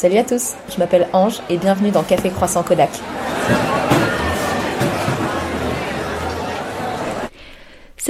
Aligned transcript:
Salut 0.00 0.16
à 0.16 0.24
tous, 0.24 0.54
je 0.72 0.78
m'appelle 0.78 1.08
Ange 1.12 1.42
et 1.50 1.58
bienvenue 1.58 1.90
dans 1.90 2.02
Café 2.02 2.30
Croissant 2.30 2.62
Kodak. 2.62 2.88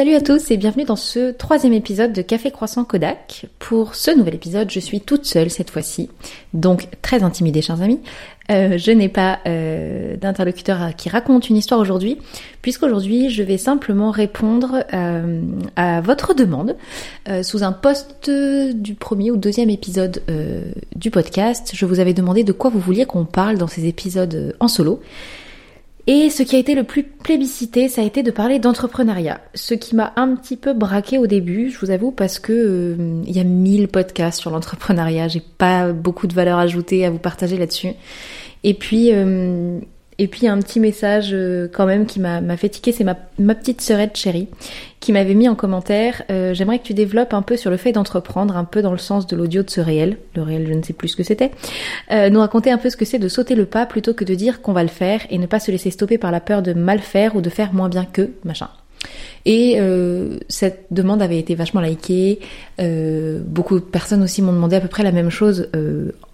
Salut 0.00 0.14
à 0.14 0.22
tous 0.22 0.50
et 0.50 0.56
bienvenue 0.56 0.86
dans 0.86 0.96
ce 0.96 1.30
troisième 1.30 1.74
épisode 1.74 2.14
de 2.14 2.22
Café 2.22 2.50
Croissant 2.50 2.84
Kodak. 2.84 3.44
Pour 3.58 3.94
ce 3.94 4.10
nouvel 4.10 4.34
épisode, 4.34 4.70
je 4.70 4.80
suis 4.80 5.02
toute 5.02 5.26
seule 5.26 5.50
cette 5.50 5.68
fois-ci, 5.68 6.08
donc 6.54 6.88
très 7.02 7.22
intimidée 7.22 7.60
chers 7.60 7.82
amis. 7.82 8.00
Euh, 8.50 8.78
je 8.78 8.92
n'ai 8.92 9.10
pas 9.10 9.40
euh, 9.46 10.16
d'interlocuteur 10.16 10.96
qui 10.96 11.10
raconte 11.10 11.50
une 11.50 11.58
histoire 11.58 11.78
aujourd'hui, 11.78 12.16
puisqu'aujourd'hui 12.62 13.28
je 13.28 13.42
vais 13.42 13.58
simplement 13.58 14.10
répondre 14.10 14.86
euh, 14.94 15.42
à 15.76 16.00
votre 16.00 16.32
demande 16.32 16.76
sous 17.42 17.62
un 17.62 17.72
post 17.72 18.30
du 18.30 18.94
premier 18.94 19.30
ou 19.30 19.36
deuxième 19.36 19.68
épisode 19.68 20.22
du 20.96 21.10
podcast. 21.10 21.72
Je 21.74 21.84
vous 21.84 22.00
avais 22.00 22.14
demandé 22.14 22.42
de 22.42 22.52
quoi 22.52 22.70
vous 22.70 22.80
vouliez 22.80 23.04
qu'on 23.04 23.26
parle 23.26 23.58
dans 23.58 23.68
ces 23.68 23.84
épisodes 23.84 24.56
en 24.60 24.68
solo. 24.68 25.02
Et 26.06 26.30
ce 26.30 26.42
qui 26.42 26.56
a 26.56 26.58
été 26.58 26.74
le 26.74 26.84
plus 26.84 27.02
plébiscité, 27.02 27.88
ça 27.88 28.02
a 28.02 28.04
été 28.04 28.22
de 28.22 28.30
parler 28.30 28.58
d'entrepreneuriat. 28.58 29.40
Ce 29.54 29.74
qui 29.74 29.94
m'a 29.94 30.12
un 30.16 30.34
petit 30.34 30.56
peu 30.56 30.72
braqué 30.72 31.18
au 31.18 31.26
début, 31.26 31.70
je 31.70 31.78
vous 31.78 31.90
avoue, 31.90 32.10
parce 32.10 32.38
que 32.38 32.52
euh, 32.52 33.22
il 33.26 33.36
y 33.36 33.40
a 33.40 33.44
mille 33.44 33.88
podcasts 33.88 34.40
sur 34.40 34.50
l'entrepreneuriat, 34.50 35.28
j'ai 35.28 35.42
pas 35.58 35.92
beaucoup 35.92 36.26
de 36.26 36.34
valeur 36.34 36.58
ajoutée 36.58 37.04
à 37.04 37.10
vous 37.10 37.18
partager 37.18 37.56
là-dessus. 37.56 37.92
Et 38.64 38.74
puis, 38.74 39.10
euh, 39.12 39.78
et 40.20 40.28
puis 40.28 40.46
un 40.46 40.58
petit 40.58 40.80
message 40.80 41.30
euh, 41.32 41.66
quand 41.72 41.86
même 41.86 42.04
qui 42.04 42.20
m'a 42.20 42.56
fait 42.58 42.68
tiquer, 42.68 42.92
c'est 42.92 43.04
ma, 43.04 43.14
petite 43.14 43.80
sœurette 43.80 44.18
chérie 44.18 44.48
qui 45.00 45.12
m'avait 45.12 45.32
mis 45.32 45.48
en 45.48 45.54
commentaire 45.54 46.24
euh, 46.30 46.52
J'aimerais 46.52 46.78
que 46.78 46.84
tu 46.84 46.92
développes 46.92 47.32
un 47.32 47.40
peu 47.40 47.56
sur 47.56 47.70
le 47.70 47.78
fait 47.78 47.92
d'entreprendre, 47.92 48.54
un 48.54 48.64
peu 48.64 48.82
dans 48.82 48.92
le 48.92 48.98
sens 48.98 49.26
de 49.26 49.34
l'audio 49.34 49.62
de 49.62 49.70
ce 49.70 49.80
réel. 49.80 50.18
Le 50.36 50.42
réel, 50.42 50.66
je 50.68 50.74
ne 50.74 50.82
sais 50.82 50.92
plus 50.92 51.08
ce 51.08 51.16
que 51.16 51.22
c'était. 51.22 51.52
Euh, 52.10 52.28
nous 52.28 52.40
raconter 52.40 52.70
un 52.70 52.76
peu 52.76 52.90
ce 52.90 52.98
que 52.98 53.06
c'est 53.06 53.18
de 53.18 53.28
sauter 53.28 53.54
le 53.54 53.64
pas 53.64 53.86
plutôt 53.86 54.12
que 54.12 54.24
de 54.24 54.34
dire 54.34 54.60
qu'on 54.60 54.74
va 54.74 54.82
le 54.82 54.90
faire 54.90 55.22
et 55.30 55.38
ne 55.38 55.46
pas 55.46 55.58
se 55.58 55.70
laisser 55.70 55.90
stopper 55.90 56.18
par 56.18 56.32
la 56.32 56.40
peur 56.40 56.60
de 56.60 56.74
mal 56.74 56.98
faire 56.98 57.34
ou 57.34 57.40
de 57.40 57.48
faire 57.48 57.72
moins 57.72 57.88
bien 57.88 58.04
que 58.04 58.28
machin. 58.44 58.68
Et 59.46 59.80
cette 60.48 60.84
demande 60.90 61.22
avait 61.22 61.38
été 61.38 61.54
vachement 61.54 61.80
likée. 61.80 62.40
Beaucoup 62.78 63.80
de 63.80 63.84
personnes 63.84 64.22
aussi 64.22 64.42
m'ont 64.42 64.52
demandé 64.52 64.76
à 64.76 64.80
peu 64.82 64.88
près 64.88 65.02
la 65.02 65.12
même 65.12 65.30
chose 65.30 65.70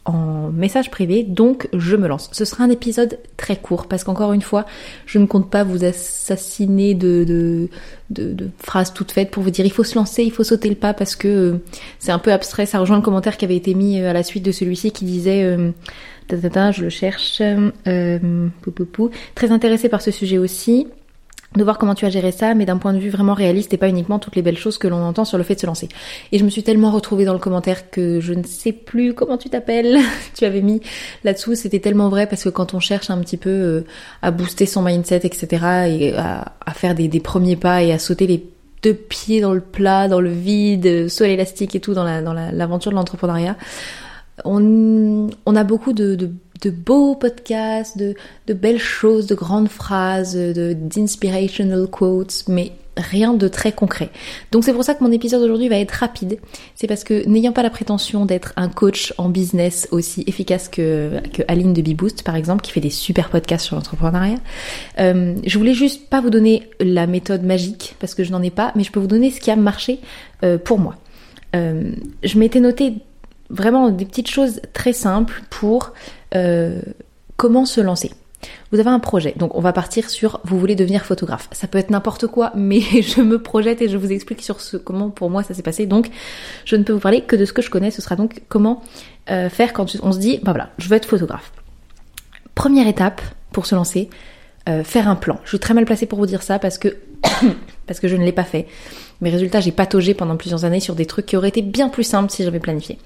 en 0.06 0.50
message 0.50 0.90
privé. 0.90 1.22
Donc 1.22 1.68
je 1.72 1.96
me 1.96 2.08
lance. 2.08 2.30
Ce 2.32 2.44
sera 2.44 2.64
un 2.64 2.70
épisode 2.70 3.18
très 3.36 3.56
court 3.56 3.86
parce 3.86 4.04
qu'encore 4.04 4.32
une 4.32 4.42
fois, 4.42 4.64
je 5.04 5.18
ne 5.18 5.26
compte 5.26 5.50
pas 5.50 5.64
vous 5.64 5.84
assassiner 5.84 6.94
de, 6.94 7.68
de, 8.10 8.36
phrases 8.58 8.92
toutes 8.94 9.12
faites 9.12 9.30
pour 9.30 9.42
vous 9.42 9.50
dire 9.50 9.64
il 9.66 9.72
faut 9.72 9.84
se 9.84 9.96
lancer, 9.96 10.22
il 10.22 10.32
faut 10.32 10.44
sauter 10.44 10.68
le 10.68 10.76
pas 10.76 10.94
parce 10.94 11.16
que 11.16 11.28
euh, 11.28 11.58
c'est 11.98 12.12
un 12.12 12.18
peu 12.18 12.32
abstrait. 12.32 12.66
Ça 12.66 12.78
rejoint 12.78 12.96
le 12.96 13.02
commentaire 13.02 13.36
qui 13.36 13.44
avait 13.44 13.56
été 13.56 13.74
mis 13.74 14.00
euh, 14.00 14.10
à 14.10 14.12
la 14.12 14.22
suite 14.22 14.44
de 14.44 14.52
celui-ci 14.52 14.92
qui 14.92 15.04
disait... 15.04 15.42
Euh, 15.44 15.72
je 16.28 16.82
le 16.82 16.90
cherche. 16.90 17.40
Euh. 17.40 18.48
Très 19.34 19.52
intéressé 19.52 19.88
par 19.88 20.02
ce 20.02 20.10
sujet 20.10 20.38
aussi 20.38 20.88
de 21.56 21.64
voir 21.64 21.78
comment 21.78 21.94
tu 21.94 22.04
as 22.04 22.10
géré 22.10 22.32
ça, 22.32 22.54
mais 22.54 22.66
d'un 22.66 22.78
point 22.78 22.92
de 22.92 22.98
vue 22.98 23.10
vraiment 23.10 23.34
réaliste 23.34 23.72
et 23.74 23.76
pas 23.76 23.88
uniquement 23.88 24.18
toutes 24.18 24.36
les 24.36 24.42
belles 24.42 24.58
choses 24.58 24.78
que 24.78 24.88
l'on 24.88 25.02
entend 25.02 25.24
sur 25.24 25.38
le 25.38 25.44
fait 25.44 25.54
de 25.54 25.60
se 25.60 25.66
lancer. 25.66 25.88
Et 26.32 26.38
je 26.38 26.44
me 26.44 26.50
suis 26.50 26.62
tellement 26.62 26.90
retrouvée 26.90 27.24
dans 27.24 27.32
le 27.32 27.38
commentaire 27.38 27.90
que 27.90 28.20
je 28.20 28.32
ne 28.32 28.42
sais 28.44 28.72
plus 28.72 29.14
comment 29.14 29.38
tu 29.38 29.48
t'appelles. 29.48 29.98
tu 30.34 30.44
avais 30.44 30.62
mis 30.62 30.80
là-dessous, 31.24 31.54
c'était 31.54 31.80
tellement 31.80 32.08
vrai 32.08 32.26
parce 32.26 32.44
que 32.44 32.48
quand 32.48 32.74
on 32.74 32.80
cherche 32.80 33.10
un 33.10 33.18
petit 33.18 33.36
peu 33.36 33.50
euh, 33.50 33.84
à 34.22 34.30
booster 34.30 34.66
son 34.66 34.82
mindset, 34.82 35.22
etc., 35.24 35.46
et 35.88 36.14
à, 36.16 36.52
faire 36.74 36.94
des, 36.94 37.08
premiers 37.20 37.56
pas 37.56 37.82
et 37.82 37.92
à 37.92 37.98
sauter 37.98 38.26
les 38.26 38.44
deux 38.82 38.94
pieds 38.94 39.40
dans 39.40 39.52
le 39.52 39.60
plat, 39.60 40.08
dans 40.08 40.20
le 40.20 40.30
vide, 40.30 41.08
sol 41.08 41.28
élastique 41.28 41.74
et 41.74 41.80
tout, 41.80 41.94
dans 41.94 42.04
l'aventure 42.04 42.90
de 42.90 42.96
l'entrepreneuriat, 42.96 43.56
on, 44.44 45.30
a 45.46 45.64
beaucoup 45.64 45.92
de, 45.92 46.30
beaux 46.66 47.14
podcasts, 47.14 47.98
de, 47.98 48.14
belles 48.54 48.78
choses, 48.78 49.26
de 49.26 49.34
grandes 49.34 49.68
phrases, 49.68 50.36
d'inspirational 50.36 51.86
quotes, 51.86 52.44
mais 52.48 52.72
rien 52.96 53.34
de 53.34 53.48
très 53.48 53.72
concret. 53.72 54.10
Donc 54.52 54.64
c'est 54.64 54.72
pour 54.72 54.84
ça 54.84 54.94
que 54.94 55.04
mon 55.04 55.12
épisode 55.12 55.42
aujourd'hui 55.42 55.68
va 55.68 55.78
être 55.78 55.92
rapide. 55.92 56.38
C'est 56.74 56.86
parce 56.86 57.04
que 57.04 57.26
n'ayant 57.26 57.52
pas 57.52 57.62
la 57.62 57.70
prétention 57.70 58.24
d'être 58.24 58.52
un 58.56 58.68
coach 58.68 59.12
en 59.18 59.28
business 59.28 59.86
aussi 59.90 60.24
efficace 60.26 60.68
que, 60.68 61.20
Aline 61.48 61.72
de 61.72 61.82
Beboost 61.82 62.22
par 62.22 62.36
exemple, 62.36 62.62
qui 62.62 62.72
fait 62.72 62.80
des 62.80 62.90
super 62.90 63.28
podcasts 63.28 63.66
sur 63.66 63.76
l'entrepreneuriat, 63.76 64.38
euh, 64.98 65.34
je 65.44 65.58
voulais 65.58 65.74
juste 65.74 66.08
pas 66.08 66.20
vous 66.20 66.30
donner 66.30 66.68
la 66.80 67.06
méthode 67.06 67.42
magique 67.42 67.96
parce 68.00 68.14
que 68.14 68.24
je 68.24 68.32
n'en 68.32 68.42
ai 68.42 68.50
pas, 68.50 68.72
mais 68.74 68.82
je 68.82 68.92
peux 68.92 69.00
vous 69.00 69.06
donner 69.06 69.30
ce 69.30 69.40
qui 69.40 69.50
a 69.50 69.56
marché 69.56 70.00
euh, 70.42 70.58
pour 70.58 70.78
moi. 70.78 70.96
Euh, 71.54 71.92
je 72.22 72.38
m'étais 72.38 72.60
noté 72.60 72.94
vraiment 73.50 73.90
des 73.90 74.04
petites 74.04 74.30
choses 74.30 74.60
très 74.72 74.92
simples 74.92 75.42
pour 75.50 75.92
euh, 76.34 76.80
comment 77.36 77.64
se 77.64 77.80
lancer. 77.80 78.12
Vous 78.70 78.78
avez 78.78 78.90
un 78.90 78.98
projet, 78.98 79.34
donc 79.36 79.56
on 79.56 79.60
va 79.60 79.72
partir 79.72 80.10
sur 80.10 80.40
vous 80.44 80.58
voulez 80.58 80.74
devenir 80.74 81.04
photographe. 81.04 81.48
Ça 81.52 81.66
peut 81.66 81.78
être 81.78 81.90
n'importe 81.90 82.26
quoi, 82.26 82.52
mais 82.56 82.80
je 82.80 83.20
me 83.22 83.40
projette 83.40 83.82
et 83.82 83.88
je 83.88 83.96
vous 83.96 84.12
explique 84.12 84.42
sur 84.42 84.60
ce 84.60 84.76
comment 84.76 85.10
pour 85.10 85.30
moi 85.30 85.42
ça 85.42 85.54
s'est 85.54 85.62
passé. 85.62 85.86
Donc 85.86 86.10
je 86.64 86.76
ne 86.76 86.82
peux 86.82 86.92
vous 86.92 87.00
parler 87.00 87.22
que 87.22 87.36
de 87.36 87.44
ce 87.44 87.52
que 87.52 87.62
je 87.62 87.70
connais. 87.70 87.90
Ce 87.90 88.02
sera 88.02 88.16
donc 88.16 88.42
comment 88.48 88.82
euh, 89.30 89.48
faire 89.48 89.72
quand 89.72 89.96
on 90.02 90.12
se 90.12 90.18
dit 90.18 90.38
bah 90.42 90.52
voilà, 90.52 90.70
je 90.78 90.88
veux 90.88 90.96
être 90.96 91.08
photographe. 91.08 91.52
Première 92.54 92.88
étape 92.88 93.20
pour 93.52 93.66
se 93.66 93.74
lancer, 93.74 94.10
euh, 94.68 94.82
faire 94.82 95.08
un 95.08 95.16
plan. 95.16 95.38
Je 95.44 95.50
suis 95.50 95.58
très 95.58 95.74
mal 95.74 95.84
placée 95.84 96.06
pour 96.06 96.18
vous 96.18 96.26
dire 96.26 96.42
ça 96.42 96.58
parce 96.58 96.78
que 96.78 96.96
parce 97.86 98.00
que 98.00 98.08
je 98.08 98.16
ne 98.16 98.24
l'ai 98.24 98.32
pas 98.32 98.44
fait. 98.44 98.66
Mes 99.20 99.30
résultats, 99.30 99.60
j'ai 99.60 99.72
pataugé 99.72 100.14
pendant 100.14 100.36
plusieurs 100.36 100.64
années 100.64 100.80
sur 100.80 100.94
des 100.94 101.06
trucs 101.06 101.26
qui 101.26 101.36
auraient 101.36 101.48
été 101.48 101.62
bien 101.62 101.88
plus 101.88 102.04
simples 102.04 102.30
si 102.30 102.44
j'avais 102.44 102.60
planifié. 102.60 102.98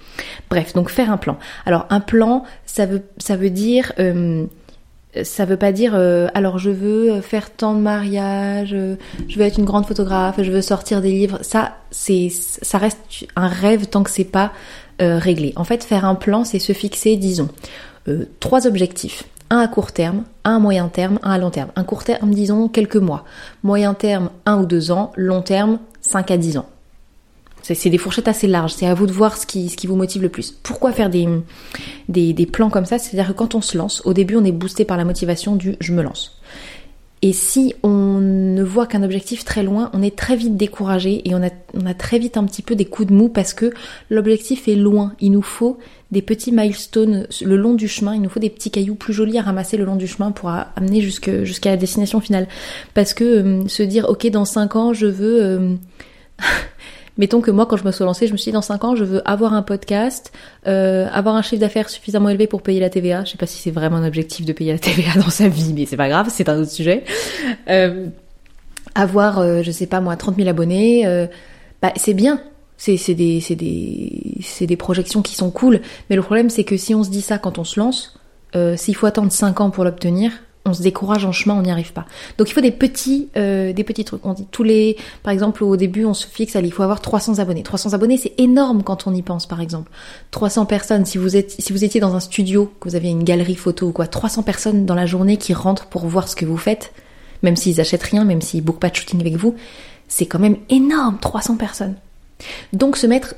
Bref, 0.49 0.73
donc 0.73 0.91
faire 0.91 1.11
un 1.11 1.17
plan. 1.17 1.39
Alors 1.67 1.87
un 1.91 2.01
plan, 2.01 2.45
ça 2.67 2.87
veut, 2.87 3.03
ça 3.19 3.37
veut 3.37 3.51
dire... 3.51 3.93
Euh, 3.99 4.47
ça 5.25 5.45
veut 5.45 5.57
pas 5.57 5.73
dire 5.73 5.97
euh, 5.97 6.29
alors 6.35 6.59
je 6.59 6.71
veux 6.71 7.21
faire 7.21 7.51
tant 7.51 7.75
de 7.75 7.81
mariages, 7.81 8.73
euh, 8.73 8.95
je 9.27 9.41
veux 9.41 9.45
être 9.45 9.59
une 9.59 9.65
grande 9.65 9.85
photographe, 9.85 10.37
je 10.41 10.53
veux 10.53 10.63
sortir 10.63 11.01
des 11.01 11.11
livres. 11.11 11.41
Ça, 11.43 11.79
ça 11.91 12.79
reste 12.79 13.27
un 13.35 13.49
rêve 13.49 13.87
tant 13.87 14.05
que 14.05 14.11
c'est 14.11 14.23
pas 14.23 14.53
réglé. 15.01 15.53
En 15.57 15.65
fait, 15.65 15.83
faire 15.83 16.05
un 16.05 16.15
plan, 16.15 16.45
c'est 16.45 16.61
se 16.61 16.75
fixer, 16.75 17.17
disons, 17.17 17.49
trois 18.39 18.69
objectifs 18.69 19.25
un 19.51 19.59
à 19.59 19.69
court 19.69 19.93
terme, 19.93 20.25
un 20.45 20.57
à 20.57 20.59
moyen 20.59 20.89
terme, 20.89 21.19
un 21.23 21.33
à 21.33 21.39
long 21.39 21.51
terme. 21.51 21.71
Un 21.77 21.85
court 21.85 22.05
terme, 22.05 22.33
disons, 22.33 22.69
quelques 22.69 22.97
mois. 22.97 23.25
Moyen 23.63 23.95
terme, 23.95 24.31
un 24.47 24.61
ou 24.61 24.67
deux 24.67 24.91
ans. 24.93 25.13
Long 25.17 25.43
terme, 25.43 25.79
5 26.01 26.31
à 26.31 26.37
10 26.37 26.59
ans. 26.59 26.67
C'est 27.63 27.91
des 27.91 27.99
fourchettes 27.99 28.27
assez 28.27 28.47
larges, 28.47 28.73
c'est 28.73 28.87
à 28.87 28.95
vous 28.95 29.07
de 29.07 29.13
voir 29.13 29.37
ce 29.37 29.47
qui, 29.47 29.69
ce 29.69 29.77
qui 29.77 29.87
vous 29.87 29.95
motive 29.95 30.23
le 30.23 30.29
plus. 30.31 30.51
Pourquoi 30.51 30.93
faire 30.93 31.11
des, 31.11 31.29
des, 32.09 32.33
des 32.33 32.47
plans 32.47 32.71
comme 32.71 32.87
ça? 32.87 32.99
C'est-à-dire 32.99 33.29
que 33.29 33.39
quand 33.39 33.55
on 33.55 33.61
se 33.61 33.77
lance, 33.77 34.03
au 34.07 34.15
début 34.15 34.37
on 34.37 34.45
est 34.45 34.53
boosté 34.53 34.85
par 34.85 34.97
la 34.97 35.05
motivation 35.05 35.57
du 35.57 35.77
je 35.79 35.93
me 35.93 36.03
lance. 36.03 36.40
Et 37.23 37.35
si 37.35 37.75
on 37.83 38.19
ne 38.19 38.63
voit 38.63 38.87
qu'un 38.87 39.03
objectif 39.03 39.45
très 39.45 39.63
loin, 39.63 39.91
on 39.93 40.01
est 40.01 40.17
très 40.17 40.37
vite 40.37 40.57
découragé 40.57 41.29
et 41.29 41.35
on 41.35 41.43
a, 41.43 41.51
on 41.75 41.85
a 41.85 41.93
très 41.93 42.19
vite 42.19 42.39
un 42.39 42.45
petit 42.45 42.63
peu 42.63 42.75
des 42.75 42.87
coups 42.87 43.09
de 43.09 43.15
mou 43.15 43.29
parce 43.29 43.53
que 43.53 43.73
l'objectif 44.09 44.69
est 44.69 44.75
loin. 44.75 45.13
Il 45.21 45.33
nous 45.33 45.43
faut 45.43 45.79
des 46.11 46.23
petits 46.23 46.51
milestones 46.51 47.27
le 47.43 47.57
long 47.57 47.75
du 47.75 47.89
chemin, 47.89 48.15
il 48.15 48.23
nous 48.23 48.31
faut 48.31 48.41
des 48.41 48.49
petits 48.49 48.71
cailloux 48.71 48.95
plus 48.95 49.13
jolis 49.13 49.39
à 49.39 49.43
ramasser 49.43 49.77
le 49.77 49.85
long 49.85 49.97
du 49.97 50.07
chemin 50.07 50.33
pour 50.33 50.49
amener 50.49 51.03
jusqu'à 51.03 51.71
la 51.71 51.77
destination 51.77 52.21
finale. 52.21 52.49
Parce 52.95 53.13
que 53.13 53.25
euh, 53.25 53.69
se 53.69 53.83
dire 53.83 54.09
ok 54.09 54.27
dans 54.31 54.47
5 54.47 54.77
ans 54.77 54.93
je 54.95 55.07
veux... 55.07 55.43
Euh, 55.43 55.75
Mettons 57.19 57.41
que 57.41 57.51
moi, 57.51 57.67
quand 57.67 57.77
je 57.77 57.85
me 57.85 57.93
suis 57.93 58.05
lancée, 58.05 58.27
je 58.27 58.33
me 58.33 58.37
suis 58.37 58.51
dit 58.51 58.55
dans 58.55 58.63
5 58.63 58.85
ans, 58.85 58.97
je 58.97 59.05
veux 59.05 59.29
avoir 59.29 59.53
un 59.55 59.63
podcast, 59.63 60.33
euh, 60.67 61.09
avoir 61.13 61.35
un 61.35 61.43
chiffre 61.43 61.61
d'affaires 61.61 61.89
suffisamment 61.89 62.29
élevé 62.29 62.47
pour 62.47 62.63
payer 62.63 62.81
la 62.81 62.91
TVA. 62.91 63.25
Je 63.25 63.33
sais 63.33 63.39
pas 63.39 63.47
si 63.47 63.59
c'est 63.61 63.71
vraiment 63.71 63.97
un 63.97 64.07
objectif 64.07 64.47
de 64.47 64.53
payer 64.53 64.73
la 64.73 64.79
TVA 64.79 65.21
dans 65.21 65.31
sa 65.31 65.49
vie, 65.49 65.73
mais 65.75 65.87
c'est 65.87 65.97
pas 65.97 66.09
grave, 66.09 66.29
c'est 66.31 66.49
un 66.49 66.61
autre 66.61 66.71
sujet. 66.71 67.05
Euh, 67.69 68.07
avoir, 68.95 69.39
euh, 69.39 69.63
je 69.63 69.71
sais 69.71 69.87
pas 69.87 70.01
moi, 70.01 70.17
30 70.17 70.37
000 70.37 70.49
abonnés, 70.49 71.07
euh, 71.07 71.27
bah, 71.83 71.93
c'est 71.97 72.15
bien. 72.15 72.41
C'est 72.77 72.97
des, 73.15 73.41
des, 73.51 74.67
des 74.67 74.77
projections 74.77 75.21
qui 75.21 75.35
sont 75.35 75.51
cool. 75.51 75.83
Mais 76.09 76.17
le 76.17 76.23
problème, 76.23 76.49
c'est 76.49 76.65
que 76.65 76.79
si 76.79 76.95
on 76.95 77.05
se 77.05 77.11
dit 77.11 77.21
ça 77.21 77.37
quand 77.37 77.59
on 77.59 77.65
se 77.65 77.79
lance, 77.79 78.19
euh, 78.57 78.75
s'il 78.75 78.97
faut 78.97 79.05
attendre 79.05 79.31
5 79.31 79.61
ans 79.61 79.71
pour 79.71 79.85
l'obtenir, 79.85 80.33
on 80.67 80.75
se 80.75 80.83
décourage 80.83 81.25
en 81.25 81.33
chemin, 81.33 81.55
on 81.55 81.63
n'y 81.63 81.71
arrive 81.71 81.93
pas. 81.93 82.05
Donc 82.39 82.51
il 82.51 82.53
faut 82.53 82.61
des 82.61 82.71
petits, 82.71 83.29
euh, 83.37 83.73
des 83.73 83.85
petits 83.85 84.05
trucs. 84.05 84.21
Tous 84.51 84.63
les, 84.63 84.97
par 85.23 85.33
exemple 85.33 85.65
au 85.65 85.77
début 85.77 86.05
on 86.05 86.15
se 86.15 86.27
fixe, 86.27 86.57
il 86.63 86.73
faut 86.73 86.83
avoir 86.83 87.01
300 87.01 87.39
abonnés. 87.39 87.63
300 87.63 87.95
abonnés 87.95 88.19
c'est 88.19 88.35
énorme 88.39 88.83
quand 88.83 89.07
on 89.07 89.15
y 89.15 89.23
pense 89.23 89.47
par 89.47 89.61
exemple. 89.61 89.91
300 90.31 90.67
personnes, 90.67 91.07
si 91.07 91.19
vous 91.19 91.37
êtes, 91.37 91.51
si 91.51 91.73
vous 91.73 91.85
étiez 91.85 92.01
dans 92.01 92.15
un 92.15 92.21
studio, 92.21 92.73
que 92.81 92.89
vous 92.89 92.97
aviez 92.97 93.11
une 93.11 93.25
galerie 93.25 93.55
photo 93.55 93.89
ou 93.89 93.93
quoi, 93.93 94.07
300 94.07 94.43
personnes 94.43 94.87
dans 94.87 94.95
la 94.95 95.07
journée 95.07 95.37
qui 95.37 95.55
rentrent 95.55 95.87
pour 95.87 96.07
voir 96.07 96.29
ce 96.29 96.37
que 96.37 96.45
vous 96.45 96.59
faites, 96.59 96.93
même 97.43 97.57
s'ils 97.57 97.81
achètent 97.81 98.03
rien, 98.03 98.25
même 98.25 98.43
s'ils 98.43 98.63
bookent 98.63 98.81
pas 98.81 98.91
de 98.91 98.97
shooting 98.97 99.21
avec 99.21 99.37
vous, 99.37 99.55
c'est 100.09 100.27
quand 100.27 100.39
même 100.39 100.57
énorme, 100.69 101.19
300 101.21 101.57
personnes. 101.57 101.95
Donc 102.73 102.97
se 102.97 103.07
mettre 103.07 103.35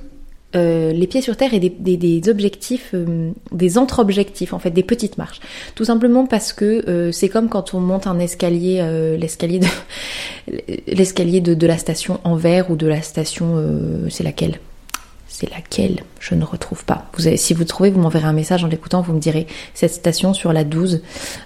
euh, 0.55 0.93
les 0.93 1.07
pieds 1.07 1.23
sur 1.23 1.37
terre 1.37 1.55
et 1.55 1.61
des, 1.61 2.29
objectifs, 2.29 2.91
euh, 2.95 3.31
des 3.53 3.79
entre-objectifs 3.79 4.53
en 4.53 4.59
fait, 4.59 4.71
des 4.71 4.83
petites 4.83 5.19
marches. 5.19 5.41
Tout 5.75 5.85
simplement 5.85 6.27
parce 6.27 6.53
que 6.53 6.89
euh, 6.89 7.13
c'est 7.13 7.29
comme 7.29 7.49
quand 7.49 7.75
on 7.75 7.81
monte 7.81 8.07
un 8.07 8.19
escalier, 8.19 8.83
l'escalier 9.19 9.61
de 9.61 9.67
l'escalier 10.87 11.41
de, 11.41 11.55
de, 11.55 11.67
la 11.67 11.79
station 11.79 12.21
Anvers 12.25 12.71
ou 12.71 12.77
de 12.77 12.87
la 12.87 13.03
station, 13.03 13.63
c'est 14.09 14.25
laquelle? 14.25 14.59
C'est 15.33 15.51
laquelle? 15.51 16.01
Je 16.21 16.35
ne 16.35 16.45
retrouve 16.45 16.85
pas. 16.85 17.07
Vous 17.17 17.27
avez, 17.27 17.39
si 17.39 17.55
vous 17.55 17.65
trouvez, 17.65 17.89
vous 17.89 17.99
m'enverrez 17.99 18.27
un 18.27 18.35
message 18.35 18.65
en 18.65 18.67
l'écoutant, 18.67 19.01
vous 19.01 19.15
me 19.15 19.19
direz 19.19 19.47
cette 19.73 19.93
station 19.93 20.35
sur 20.35 20.53
la 20.53 20.63
12 20.63 21.03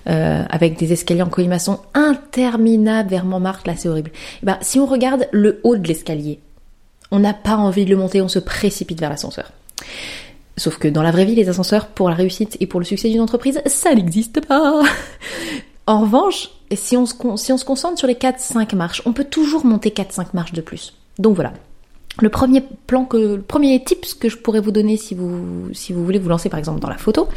euh, 0.09 0.43
avec 0.51 0.77
des 0.77 0.93
escaliers 0.93 1.23
en 1.23 1.29
colimaçon 1.29 1.79
interminables 1.95 3.09
vers 3.09 3.25
Montmartre, 3.25 3.63
là 3.65 3.75
c'est 3.77 3.89
horrible. 3.89 4.11
Et 4.43 4.47
ben, 4.47 4.59
si 4.61 4.81
on 4.81 4.87
regarde 4.87 5.29
le 5.31 5.61
haut 5.63 5.77
de 5.77 5.87
l'escalier, 5.87 6.41
on 7.11 7.19
n'a 7.19 7.35
pas 7.35 7.57
envie 7.57 7.85
de 7.85 7.91
le 7.91 7.97
monter, 7.97 8.21
on 8.21 8.29
se 8.29 8.39
précipite 8.39 9.01
vers 9.01 9.11
l'ascenseur. 9.11 9.53
Sauf 10.57 10.79
que 10.79 10.89
dans 10.89 11.03
la 11.03 11.11
vraie 11.11 11.27
vie, 11.27 11.35
les 11.35 11.49
ascenseurs, 11.49 11.89
pour 11.89 12.09
la 12.09 12.15
réussite 12.15 12.57
et 12.61 12.67
pour 12.67 12.81
le 12.81 12.87
succès 12.87 13.11
d'une 13.11 13.21
entreprise, 13.21 13.61
ça 13.67 13.95
n'existe 13.95 14.45
pas. 14.47 14.83
En 15.89 16.01
revanche, 16.01 16.51
si 16.75 16.97
on, 16.97 17.07
se, 17.07 17.15
concentre 17.65 17.97
sur 17.97 18.09
les 18.09 18.15
4-5 18.15 18.75
marches, 18.75 19.03
on 19.07 19.13
peut 19.13 19.23
toujours 19.23 19.65
monter 19.65 19.91
4-5 19.91 20.27
marches 20.35 20.53
de 20.53 20.61
plus. 20.61 20.95
Donc 21.21 21.37
voilà, 21.37 21.53
le 22.21 22.29
premier 22.29 22.61
plan 22.89 23.05
que, 23.05 23.17
le 23.17 23.41
premier 23.41 23.83
tips 23.85 24.15
que 24.15 24.29
je 24.29 24.37
pourrais 24.37 24.59
vous 24.59 24.73
donner 24.73 24.97
si 24.97 25.15
vous, 25.15 25.71
voulez 25.91 26.19
vous 26.19 26.29
lancer 26.29 26.49
par 26.49 26.59
exemple 26.59 26.81
dans 26.81 26.89
la 26.89 26.99
photo, 26.99 27.29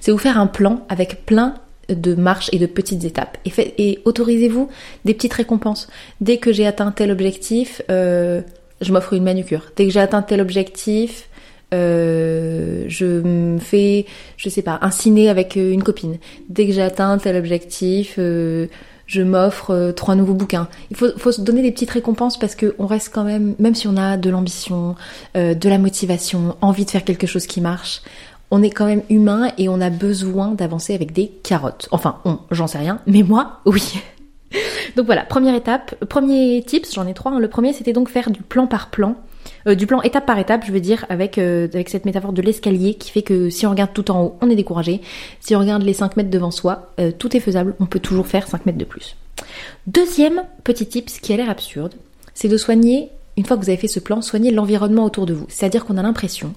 c'est 0.00 0.12
vous 0.12 0.18
faire 0.18 0.38
un 0.38 0.46
plan 0.46 0.86
avec 0.88 1.26
plein 1.26 1.54
de 1.88 2.14
marches 2.14 2.48
et 2.52 2.60
de 2.60 2.66
petites 2.66 3.02
étapes. 3.02 3.38
Et, 3.44 3.52
et 3.78 3.98
autorisez-vous 4.04 4.68
des 5.04 5.14
petites 5.14 5.34
récompenses. 5.34 5.88
Dès 6.20 6.38
que 6.38 6.52
j'ai 6.52 6.66
atteint 6.66 6.92
tel 6.92 7.10
objectif, 7.10 7.82
euh, 7.90 8.40
je 8.80 8.92
m'offre 8.92 9.12
une 9.12 9.24
manucure. 9.24 9.62
Dès 9.76 9.86
que 9.86 9.92
j'ai 9.92 10.00
atteint 10.00 10.22
tel 10.22 10.40
objectif, 10.40 11.28
euh, 11.74 12.84
je 12.88 13.06
me 13.20 13.58
fais, 13.58 14.06
je 14.36 14.48
sais 14.48 14.62
pas, 14.62 14.78
un 14.82 14.90
ciné 14.90 15.28
avec 15.28 15.56
une 15.56 15.82
copine. 15.82 16.18
Dès 16.48 16.66
que 16.66 16.72
j'ai 16.72 16.82
atteint 16.82 17.18
tel 17.18 17.36
objectif, 17.36 18.16
euh, 18.18 18.66
je 19.06 19.22
m'offre 19.22 19.70
euh, 19.70 19.92
trois 19.92 20.14
nouveaux 20.14 20.34
bouquins. 20.34 20.68
Il 20.90 20.96
faut, 20.96 21.08
faut, 21.16 21.32
se 21.32 21.40
donner 21.40 21.62
des 21.62 21.72
petites 21.72 21.90
récompenses 21.90 22.38
parce 22.38 22.56
qu'on 22.56 22.86
reste 22.86 23.12
quand 23.14 23.24
même, 23.24 23.54
même 23.58 23.74
si 23.74 23.88
on 23.88 23.96
a 23.96 24.16
de 24.16 24.30
l'ambition, 24.30 24.96
euh, 25.36 25.54
de 25.54 25.68
la 25.68 25.78
motivation, 25.78 26.56
envie 26.60 26.84
de 26.84 26.90
faire 26.90 27.04
quelque 27.04 27.26
chose 27.26 27.46
qui 27.46 27.60
marche, 27.60 28.02
on 28.50 28.62
est 28.62 28.70
quand 28.70 28.86
même 28.86 29.02
humain 29.08 29.50
et 29.58 29.68
on 29.68 29.80
a 29.80 29.90
besoin 29.90 30.52
d'avancer 30.52 30.94
avec 30.94 31.12
des 31.12 31.28
carottes. 31.28 31.88
Enfin, 31.90 32.18
on, 32.24 32.38
j'en 32.50 32.66
sais 32.66 32.78
rien, 32.78 33.00
mais 33.06 33.22
moi, 33.22 33.60
oui. 33.64 34.00
donc 34.96 35.06
voilà, 35.06 35.24
première 35.24 35.54
étape, 35.54 35.94
premier 36.06 36.62
tips, 36.64 36.94
j'en 36.94 37.06
ai 37.06 37.14
trois. 37.14 37.32
Hein. 37.32 37.38
Le 37.38 37.48
premier, 37.48 37.72
c'était 37.72 37.92
donc 37.92 38.08
faire 38.08 38.30
du 38.30 38.42
plan 38.42 38.66
par 38.66 38.90
plan 38.90 39.16
euh, 39.66 39.74
du 39.74 39.86
plan 39.86 40.02
étape 40.02 40.26
par 40.26 40.38
étape, 40.38 40.64
je 40.66 40.72
veux 40.72 40.80
dire, 40.80 41.04
avec, 41.08 41.38
euh, 41.38 41.68
avec 41.72 41.88
cette 41.88 42.04
métaphore 42.04 42.32
de 42.32 42.42
l'escalier 42.42 42.94
qui 42.94 43.10
fait 43.10 43.22
que 43.22 43.50
si 43.50 43.66
on 43.66 43.70
regarde 43.70 43.92
tout 43.92 44.10
en 44.10 44.22
haut, 44.22 44.38
on 44.40 44.50
est 44.50 44.56
découragé. 44.56 45.00
Si 45.40 45.54
on 45.56 45.60
regarde 45.60 45.82
les 45.82 45.92
5 45.92 46.16
mètres 46.16 46.30
devant 46.30 46.50
soi, 46.50 46.92
euh, 47.00 47.10
tout 47.16 47.36
est 47.36 47.40
faisable, 47.40 47.74
on 47.80 47.86
peut 47.86 48.00
toujours 48.00 48.26
faire 48.26 48.46
5 48.46 48.66
mètres 48.66 48.78
de 48.78 48.84
plus. 48.84 49.16
Deuxième 49.86 50.42
petit 50.64 50.86
tip, 50.86 51.10
ce 51.10 51.20
qui 51.20 51.32
a 51.32 51.36
l'air 51.36 51.50
absurde, 51.50 51.94
c'est 52.34 52.48
de 52.48 52.56
soigner 52.56 53.10
une 53.36 53.44
fois 53.44 53.56
que 53.56 53.62
vous 53.62 53.68
avez 53.68 53.76
fait 53.76 53.88
ce 53.88 54.00
plan, 54.00 54.22
soignez 54.22 54.50
l'environnement 54.50 55.04
autour 55.04 55.26
de 55.26 55.34
vous. 55.34 55.46
C'est-à-dire 55.48 55.84
qu'on 55.84 55.98
a 55.98 56.02
l'impression, 56.02 56.54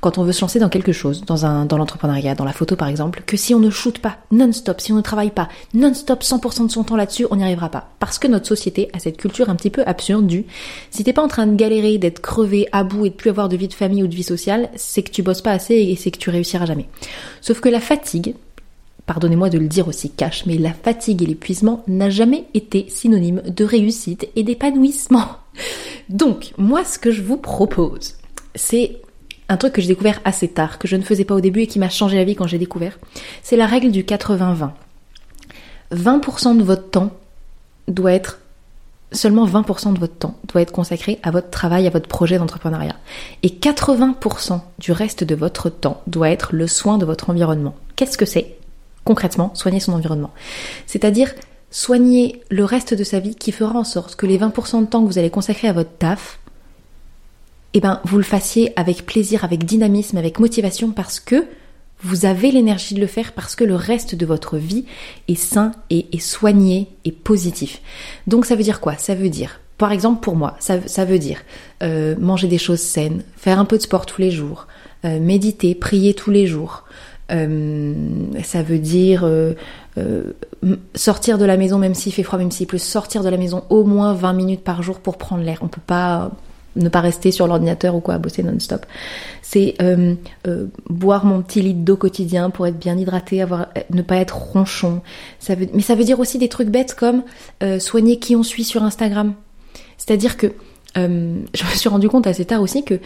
quand 0.00 0.18
on 0.18 0.24
veut 0.24 0.32
se 0.32 0.42
lancer 0.42 0.58
dans 0.58 0.68
quelque 0.68 0.92
chose, 0.92 1.24
dans, 1.24 1.64
dans 1.64 1.78
l'entrepreneuriat, 1.78 2.34
dans 2.34 2.44
la 2.44 2.52
photo 2.52 2.76
par 2.76 2.88
exemple, 2.88 3.22
que 3.24 3.36
si 3.36 3.54
on 3.54 3.60
ne 3.60 3.70
shoot 3.70 3.98
pas 3.98 4.18
non-stop, 4.30 4.80
si 4.80 4.92
on 4.92 4.96
ne 4.96 5.00
travaille 5.00 5.30
pas 5.30 5.48
non-stop 5.72 6.22
100% 6.22 6.66
de 6.66 6.70
son 6.70 6.84
temps 6.84 6.96
là-dessus, 6.96 7.26
on 7.30 7.36
n'y 7.36 7.44
arrivera 7.44 7.70
pas. 7.70 7.88
Parce 7.98 8.18
que 8.18 8.28
notre 8.28 8.46
société 8.46 8.90
a 8.92 8.98
cette 8.98 9.16
culture 9.16 9.48
un 9.48 9.56
petit 9.56 9.70
peu 9.70 9.82
absurde 9.86 10.26
du 10.26 10.44
si 10.90 11.02
t'es 11.04 11.12
pas 11.12 11.22
en 11.22 11.28
train 11.28 11.46
de 11.46 11.56
galérer, 11.56 11.98
d'être 11.98 12.20
crevé, 12.20 12.68
à 12.72 12.84
bout 12.84 13.06
et 13.06 13.10
de 13.10 13.14
plus 13.14 13.30
avoir 13.30 13.48
de 13.48 13.56
vie 13.56 13.68
de 13.68 13.74
famille 13.74 14.02
ou 14.02 14.06
de 14.06 14.14
vie 14.14 14.22
sociale, 14.22 14.68
c'est 14.76 15.02
que 15.02 15.10
tu 15.10 15.22
bosses 15.22 15.42
pas 15.42 15.52
assez 15.52 15.74
et 15.74 15.96
c'est 15.96 16.10
que 16.10 16.18
tu 16.18 16.30
réussiras 16.30 16.66
jamais. 16.66 16.88
Sauf 17.40 17.60
que 17.60 17.68
la 17.68 17.80
fatigue, 17.80 18.34
pardonnez-moi 19.06 19.48
de 19.48 19.58
le 19.58 19.66
dire 19.66 19.88
aussi 19.88 20.10
cash, 20.10 20.44
mais 20.46 20.58
la 20.58 20.72
fatigue 20.72 21.22
et 21.22 21.26
l'épuisement 21.26 21.82
n'a 21.88 22.10
jamais 22.10 22.44
été 22.54 22.86
synonyme 22.88 23.42
de 23.46 23.64
réussite 23.64 24.28
et 24.36 24.42
d'épanouissement. 24.42 25.26
Donc, 26.08 26.52
moi, 26.56 26.84
ce 26.84 26.98
que 26.98 27.10
je 27.10 27.22
vous 27.22 27.36
propose, 27.36 28.16
c'est 28.54 29.00
un 29.48 29.56
truc 29.56 29.72
que 29.72 29.80
j'ai 29.80 29.88
découvert 29.88 30.20
assez 30.24 30.48
tard, 30.48 30.78
que 30.78 30.88
je 30.88 30.96
ne 30.96 31.02
faisais 31.02 31.24
pas 31.24 31.34
au 31.34 31.40
début 31.40 31.62
et 31.62 31.66
qui 31.66 31.78
m'a 31.78 31.88
changé 31.88 32.16
la 32.16 32.24
vie 32.24 32.34
quand 32.34 32.46
j'ai 32.46 32.58
découvert. 32.58 32.98
C'est 33.42 33.56
la 33.56 33.66
règle 33.66 33.90
du 33.90 34.02
80-20. 34.02 34.70
20% 35.92 36.58
de 36.58 36.62
votre 36.62 36.90
temps 36.90 37.10
doit 37.88 38.12
être 38.12 38.40
seulement 39.12 39.46
20% 39.46 39.94
de 39.94 39.98
votre 39.98 40.16
temps 40.16 40.38
doit 40.44 40.60
être 40.60 40.72
consacré 40.72 41.18
à 41.22 41.30
votre 41.30 41.50
travail, 41.50 41.86
à 41.86 41.90
votre 41.90 42.08
projet 42.08 42.38
d'entrepreneuriat. 42.38 42.96
Et 43.42 43.48
80% 43.48 44.60
du 44.78 44.92
reste 44.92 45.24
de 45.24 45.34
votre 45.34 45.70
temps 45.70 46.02
doit 46.06 46.30
être 46.30 46.50
le 46.52 46.66
soin 46.66 46.98
de 46.98 47.06
votre 47.06 47.30
environnement. 47.30 47.74
Qu'est-ce 47.96 48.18
que 48.18 48.26
c'est 48.26 48.56
Concrètement, 49.04 49.54
soigner 49.54 49.80
son 49.80 49.94
environnement? 49.94 50.30
C'est-à-dire 50.86 51.32
soigner 51.70 52.42
le 52.50 52.64
reste 52.64 52.94
de 52.94 53.04
sa 53.04 53.20
vie 53.20 53.34
qui 53.34 53.52
fera 53.52 53.78
en 53.78 53.84
sorte 53.84 54.16
que 54.16 54.26
les 54.26 54.38
20% 54.38 54.80
de 54.80 54.86
temps 54.86 55.02
que 55.02 55.06
vous 55.06 55.18
allez 55.18 55.30
consacrer 55.30 55.68
à 55.68 55.72
votre 55.72 55.96
taf, 55.98 56.38
eh 57.74 57.80
ben, 57.80 58.00
vous 58.04 58.16
le 58.16 58.24
fassiez 58.24 58.72
avec 58.76 59.04
plaisir, 59.04 59.44
avec 59.44 59.64
dynamisme, 59.64 60.16
avec 60.16 60.38
motivation 60.38 60.90
parce 60.90 61.20
que 61.20 61.44
vous 62.02 62.26
avez 62.26 62.50
l'énergie 62.50 62.94
de 62.94 63.00
le 63.00 63.06
faire 63.06 63.32
parce 63.32 63.56
que 63.56 63.64
le 63.64 63.74
reste 63.74 64.14
de 64.14 64.24
votre 64.24 64.56
vie 64.56 64.84
est 65.26 65.34
sain 65.34 65.72
et 65.90 66.06
est 66.12 66.20
soigné 66.20 66.88
et 67.04 67.12
positif. 67.12 67.80
Donc 68.26 68.46
ça 68.46 68.54
veut 68.54 68.62
dire 68.62 68.80
quoi? 68.80 68.96
Ça 68.96 69.14
veut 69.14 69.28
dire, 69.28 69.60
par 69.78 69.92
exemple 69.92 70.20
pour 70.22 70.36
moi, 70.36 70.56
ça, 70.60 70.86
ça 70.86 71.04
veut 71.04 71.18
dire 71.18 71.42
euh, 71.82 72.14
manger 72.18 72.46
des 72.46 72.58
choses 72.58 72.80
saines, 72.80 73.24
faire 73.36 73.58
un 73.58 73.64
peu 73.64 73.76
de 73.76 73.82
sport 73.82 74.06
tous 74.06 74.20
les 74.20 74.30
jours, 74.30 74.68
euh, 75.04 75.18
méditer, 75.18 75.74
prier 75.74 76.14
tous 76.14 76.30
les 76.30 76.46
jours. 76.46 76.84
Euh, 77.30 77.94
ça 78.42 78.62
veut 78.62 78.78
dire 78.78 79.24
euh, 79.24 79.52
euh, 79.98 80.32
sortir 80.94 81.38
de 81.38 81.44
la 81.44 81.56
maison, 81.56 81.78
même 81.78 81.94
s'il 81.94 82.12
fait 82.12 82.22
froid, 82.22 82.38
même 82.38 82.50
s'il 82.50 82.66
pleut, 82.66 82.78
sortir 82.78 83.22
de 83.22 83.28
la 83.28 83.36
maison 83.36 83.64
au 83.68 83.84
moins 83.84 84.14
20 84.14 84.32
minutes 84.32 84.64
par 84.64 84.82
jour 84.82 85.00
pour 85.00 85.18
prendre 85.18 85.42
l'air. 85.42 85.58
On 85.62 85.68
peut 85.68 85.80
pas 85.84 86.30
ne 86.76 86.88
pas 86.88 87.00
rester 87.00 87.32
sur 87.32 87.46
l'ordinateur 87.46 87.94
ou 87.94 88.00
quoi, 88.00 88.14
à 88.14 88.18
bosser 88.18 88.42
non-stop. 88.42 88.86
C'est 89.42 89.76
boire 90.88 91.24
mon 91.24 91.42
petit 91.42 91.60
litre 91.60 91.80
d'eau 91.80 91.96
quotidien 91.96 92.50
pour 92.50 92.66
être 92.66 92.78
bien 92.78 92.96
hydraté, 92.96 93.42
avoir, 93.42 93.68
ne 93.90 94.02
pas 94.02 94.16
être 94.16 94.36
ronchon. 94.36 95.00
Ça 95.40 95.54
veut, 95.54 95.66
mais 95.74 95.82
ça 95.82 95.96
veut 95.96 96.04
dire 96.04 96.20
aussi 96.20 96.38
des 96.38 96.48
trucs 96.48 96.68
bêtes 96.68 96.94
comme 96.94 97.24
soigner 97.80 98.18
qui 98.18 98.36
on 98.36 98.42
suit 98.42 98.64
sur 98.64 98.84
Instagram. 98.84 99.34
C'est-à-dire 99.96 100.36
que 100.36 100.52
je 100.96 101.00
me 101.00 101.74
suis 101.74 101.88
rendu 101.88 102.08
compte 102.08 102.26
assez 102.26 102.44
tard 102.44 102.62
aussi 102.62 102.84
que 102.84 103.00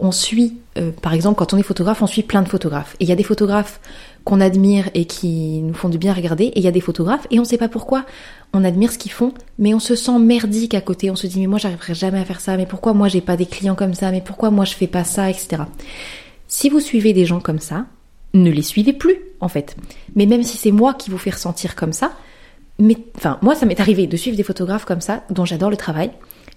on 0.00 0.12
suit, 0.12 0.56
par 1.02 1.12
exemple, 1.12 1.38
quand 1.38 1.54
on 1.54 1.58
est 1.58 1.62
photographe, 1.62 2.02
on 2.02 2.06
suit 2.06 2.22
plein 2.22 2.42
de 2.42 2.48
photographes. 2.48 2.96
Et 3.00 3.04
il 3.04 3.08
y 3.08 3.12
a 3.12 3.16
des 3.16 3.22
photographes 3.22 3.80
qu'on 4.24 4.40
admire 4.40 4.90
et 4.94 5.06
qui 5.06 5.60
nous 5.62 5.74
font 5.74 5.88
du 5.88 5.98
bien 5.98 6.12
regarder, 6.12 6.44
et 6.44 6.58
il 6.58 6.64
y 6.64 6.68
a 6.68 6.72
des 6.72 6.80
photographes, 6.80 7.26
et 7.30 7.38
on 7.40 7.44
sait 7.44 7.56
pas 7.56 7.68
pourquoi, 7.68 8.04
on 8.52 8.64
admire 8.64 8.92
ce 8.92 8.98
qu'ils 8.98 9.12
font, 9.12 9.32
mais 9.58 9.72
on 9.72 9.78
se 9.78 9.94
sent 9.94 10.18
merdique 10.18 10.74
à 10.74 10.80
côté, 10.80 11.10
on 11.10 11.16
se 11.16 11.26
dit 11.26 11.40
mais 11.40 11.46
moi 11.46 11.58
j'arriverai 11.58 11.94
jamais 11.94 12.20
à 12.20 12.24
faire 12.24 12.40
ça, 12.40 12.56
mais 12.58 12.66
pourquoi 12.66 12.92
moi 12.92 13.08
j'ai 13.08 13.22
pas 13.22 13.36
des 13.38 13.46
clients 13.46 13.74
comme 13.74 13.94
ça, 13.94 14.10
mais 14.10 14.20
pourquoi 14.20 14.50
moi 14.50 14.66
je 14.66 14.74
fais 14.74 14.86
pas 14.86 15.04
ça, 15.04 15.30
etc. 15.30 15.62
Si 16.48 16.68
vous 16.68 16.80
suivez 16.80 17.12
des 17.14 17.24
gens 17.24 17.40
comme 17.40 17.60
ça, 17.60 17.86
ne 18.34 18.50
les 18.50 18.62
suivez 18.62 18.92
plus, 18.92 19.16
en 19.40 19.48
fait. 19.48 19.74
Mais 20.16 20.26
même 20.26 20.42
si 20.42 20.58
c'est 20.58 20.70
moi 20.70 20.92
qui 20.94 21.10
vous 21.10 21.18
fais 21.18 21.30
ressentir 21.30 21.74
comme 21.74 21.92
ça, 21.92 22.12
mais, 22.78 22.98
enfin, 23.16 23.38
moi 23.40 23.54
ça 23.54 23.64
m'est 23.66 23.80
arrivé 23.80 24.06
de 24.06 24.16
suivre 24.16 24.36
des 24.36 24.42
photographes 24.42 24.84
comme 24.84 25.00
ça, 25.00 25.24
dont 25.30 25.46
j'adore 25.46 25.70
le 25.70 25.76
travail, 25.76 26.10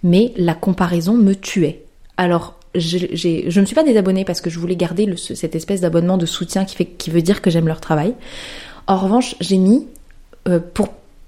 mais 0.03 0.33
la 0.35 0.53
comparaison 0.53 1.13
me 1.13 1.33
tuait. 1.33 1.85
Alors, 2.17 2.59
je, 2.75 2.97
je 3.47 3.59
ne 3.59 3.65
suis 3.65 3.75
pas 3.75 3.83
désabonnée 3.83 4.25
parce 4.25 4.41
que 4.41 4.49
je 4.49 4.59
voulais 4.59 4.75
garder 4.75 5.13
cette 5.17 5.55
espèce 5.55 5.81
d'abonnement 5.81 6.17
de 6.17 6.25
soutien 6.25 6.65
qui, 6.65 7.09
veut 7.11 7.21
dire 7.21 7.41
que 7.41 7.49
j'aime 7.49 7.67
leur 7.67 7.81
travail. 7.81 8.15
En 8.87 8.97
revanche, 8.97 9.35
j'ai 9.39 9.57
mis, 9.57 9.87
euh, 10.47 10.59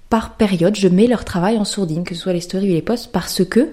par 0.08 0.34
période, 0.34 0.76
je 0.76 0.88
mets 0.88 1.06
leur 1.06 1.24
travail 1.24 1.58
en 1.58 1.64
sourdine, 1.64 2.04
que 2.04 2.14
ce 2.14 2.22
soit 2.22 2.32
les 2.32 2.40
stories 2.40 2.70
ou 2.70 2.74
les 2.74 2.82
posts, 2.82 3.12
parce 3.12 3.44
que 3.44 3.70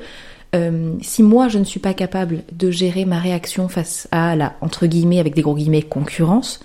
euh, 0.56 0.94
si 1.01 1.24
moi 1.24 1.48
je 1.48 1.58
ne 1.58 1.63
suis 1.63 1.80
pas 1.80 1.96
capable 1.96 2.44
de 2.51 2.70
gérer 2.70 3.06
ma 3.06 3.18
réaction 3.18 3.68
face 3.68 4.08
à 4.12 4.36
la, 4.36 4.53
entre 4.62 4.86
guillemets, 4.86 5.20
avec 5.20 5.34
des 5.34 5.42
gros 5.42 5.56
guillemets, 5.56 5.82
concurrence, 5.82 6.60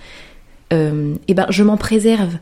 euh, 0.75 1.15
eh 1.27 1.35
ben 1.35 1.47
je 1.49 1.63
m'en 1.63 1.79
préserve 1.79 2.37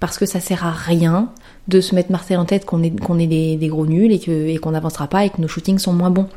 parce 0.00 0.16
que 0.16 0.24
ça 0.24 0.40
sert 0.40 0.64
à 0.64 0.72
rien 0.72 1.30
de 1.68 1.82
se 1.82 1.94
mettre 1.94 2.10
Marseille 2.10 2.36
en 2.38 2.46
tête 2.46 2.64
qu'on 2.64 2.82
est, 2.82 3.26
des, 3.26 3.68
gros 3.68 3.86
nuls 3.86 4.12
et, 4.12 4.54
et 4.54 4.56
qu'on 4.58 4.70
n'avancera 4.70 5.08
pas 5.08 5.24
et 5.24 5.30
que 5.30 5.40
nos 5.40 5.48
shootings 5.48 5.78
sont 5.78 5.92
moins 5.92 6.10
bons 6.10 6.28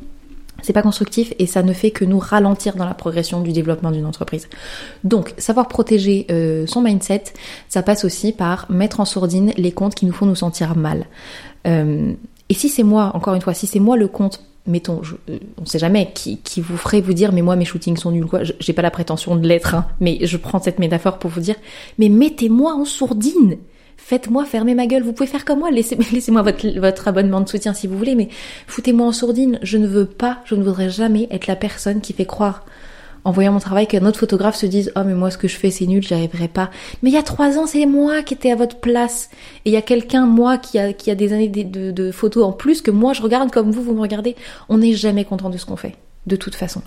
c'est 0.61 0.73
pas 0.73 0.81
constructif 0.81 1.33
et 1.39 1.45
ça 1.45 1.63
ne 1.63 1.73
fait 1.73 1.91
que 1.91 2.05
nous 2.05 2.19
ralentir 2.19 2.75
dans 2.75 2.85
la 2.85 2.93
progression 2.93 3.41
du 3.41 3.51
développement 3.51 3.91
d'une 3.91 4.05
entreprise. 4.05 4.47
Donc, 5.03 5.33
savoir 5.37 5.67
protéger 5.67 6.25
euh, 6.31 6.65
son 6.67 6.81
mindset, 6.81 7.23
ça 7.67 7.83
passe 7.83 8.05
aussi 8.05 8.31
par 8.31 8.69
mettre 8.69 8.99
en 8.99 9.05
sourdine 9.05 9.53
les 9.57 9.71
comptes 9.71 9.95
qui 9.95 10.05
nous 10.05 10.13
font 10.13 10.25
nous 10.25 10.35
sentir 10.35 10.75
mal. 10.75 11.05
Euh, 11.67 12.13
et 12.49 12.53
si 12.53 12.69
c'est 12.69 12.83
moi, 12.83 13.11
encore 13.13 13.35
une 13.35 13.41
fois, 13.41 13.53
si 13.53 13.67
c'est 13.67 13.79
moi 13.79 13.95
le 13.95 14.07
compte, 14.07 14.43
mettons, 14.65 15.03
je, 15.03 15.15
euh, 15.29 15.39
on 15.61 15.65
sait 15.65 15.79
jamais, 15.79 16.11
qui, 16.13 16.39
vous 16.61 16.77
ferait 16.77 17.01
vous 17.01 17.13
dire, 17.13 17.31
mais 17.31 17.41
moi 17.41 17.55
mes 17.55 17.65
shootings 17.65 17.97
sont 17.97 18.11
nuls, 18.11 18.25
quoi. 18.25 18.41
J'ai 18.43 18.73
pas 18.73 18.81
la 18.81 18.91
prétention 18.91 19.35
de 19.35 19.47
l'être, 19.47 19.75
hein, 19.75 19.85
mais 19.99 20.19
je 20.21 20.37
prends 20.37 20.59
cette 20.59 20.79
métaphore 20.79 21.19
pour 21.19 21.29
vous 21.29 21.41
dire, 21.41 21.55
mais 21.97 22.09
mettez-moi 22.09 22.73
en 22.73 22.85
sourdine 22.85 23.57
faites-moi 23.99 24.45
fermer 24.45 24.73
ma 24.73 24.87
gueule. 24.87 25.03
Vous 25.03 25.13
pouvez 25.13 25.27
faire 25.27 25.45
comme 25.45 25.59
moi, 25.59 25.69
laissez-moi 25.71 26.41
votre, 26.41 27.07
abonnement 27.07 27.41
de 27.41 27.49
soutien 27.49 27.73
si 27.73 27.87
vous 27.87 27.97
voulez, 27.97 28.15
mais 28.15 28.29
foutez-moi 28.67 29.05
en 29.05 29.11
sourdine. 29.11 29.59
Je 29.61 29.77
ne 29.77 29.87
veux 29.87 30.05
pas, 30.05 30.39
je 30.45 30.55
ne 30.55 30.63
voudrais 30.63 30.89
jamais 30.89 31.27
être 31.31 31.47
la 31.47 31.55
personne 31.55 32.01
qui 32.01 32.13
fait 32.13 32.25
croire 32.25 32.65
en 33.25 33.31
voyant 33.31 33.51
mon 33.51 33.59
travail 33.59 33.85
qu'un 33.85 34.05
autre 34.05 34.17
photographe 34.17 34.55
se 34.55 34.65
dise 34.65 34.93
oh 34.95 35.01
mais 35.05 35.13
moi 35.13 35.29
ce 35.29 35.37
que 35.37 35.49
je 35.49 35.57
fais 35.57 35.71
c'est 35.71 35.85
nul 35.85 36.01
j'y 36.01 36.13
arriverai 36.13 36.47
pas. 36.47 36.71
Mais 37.03 37.09
il 37.09 37.13
y 37.13 37.17
a 37.17 37.23
trois 37.23 37.57
ans 37.57 37.67
c'est 37.67 37.85
moi 37.85 38.23
qui 38.23 38.33
étais 38.33 38.51
à 38.51 38.55
votre 38.55 38.77
place. 38.77 39.29
Et 39.65 39.71
il 39.71 39.73
y 39.73 39.77
a 39.77 39.81
quelqu'un 39.81 40.25
moi 40.25 40.57
qui 40.57 40.79
a 40.79 40.93
des 40.93 41.33
années 41.33 41.49
de, 41.49 41.91
de, 41.91 42.11
photos 42.11 42.45
en 42.45 42.53
plus 42.53 42.81
que 42.81 42.91
moi 42.91 43.13
je 43.13 43.21
regarde 43.21 43.51
comme 43.51 43.71
vous 43.71 43.83
vous 43.83 43.93
me 43.93 44.01
regardez. 44.01 44.35
On 44.69 44.77
n'est 44.77 44.93
jamais 44.93 45.25
content 45.25 45.49
de 45.49 45.57
ce 45.57 45.65
qu'on 45.65 45.75
fait 45.75 45.95
de 46.27 46.35
toute 46.35 46.55
façon. 46.55 46.81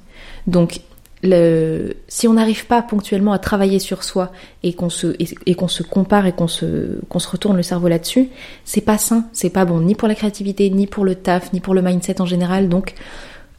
Donc 0.47 0.81
le, 1.23 1.95
si 2.09 2.27
on 2.27 2.35
n'arrive 2.35 2.67
pas 2.67 2.83
ponctuellement 2.83 3.33
à 3.33 3.39
travailler 3.39 3.79
sur 3.79 4.03
soi 4.03 4.33
et 4.63 4.73
qu'on 4.73 4.91
se 4.91 5.15
et, 5.47 5.55
qu'on 5.55 5.69
se 5.69 5.83
compare 5.83 6.27
et 6.27 6.33
qu'on 6.33 6.49
se 6.49 6.99
qu'on 7.09 7.21
se 7.21 7.29
retourne 7.29 7.57
le 7.57 7.63
cerveau 7.63 7.89
là-dessus, 7.89 8.29
c'est 8.65 8.81
pas 8.81 8.99
sain, 8.99 9.27
c'est 9.33 9.51
pas 9.51 9.65
bon 9.65 9.81
ni 9.81 9.95
pour 9.95 10.09
la 10.09 10.15
créativité, 10.15 10.69
ni 10.71 10.87
pour 10.87 11.05
le 11.05 11.15
taf, 11.15 11.53
ni 11.53 11.61
pour 11.61 11.75
le 11.75 11.83
mindset 11.83 12.21
en 12.21 12.27
général. 12.27 12.69
Donc 12.69 12.95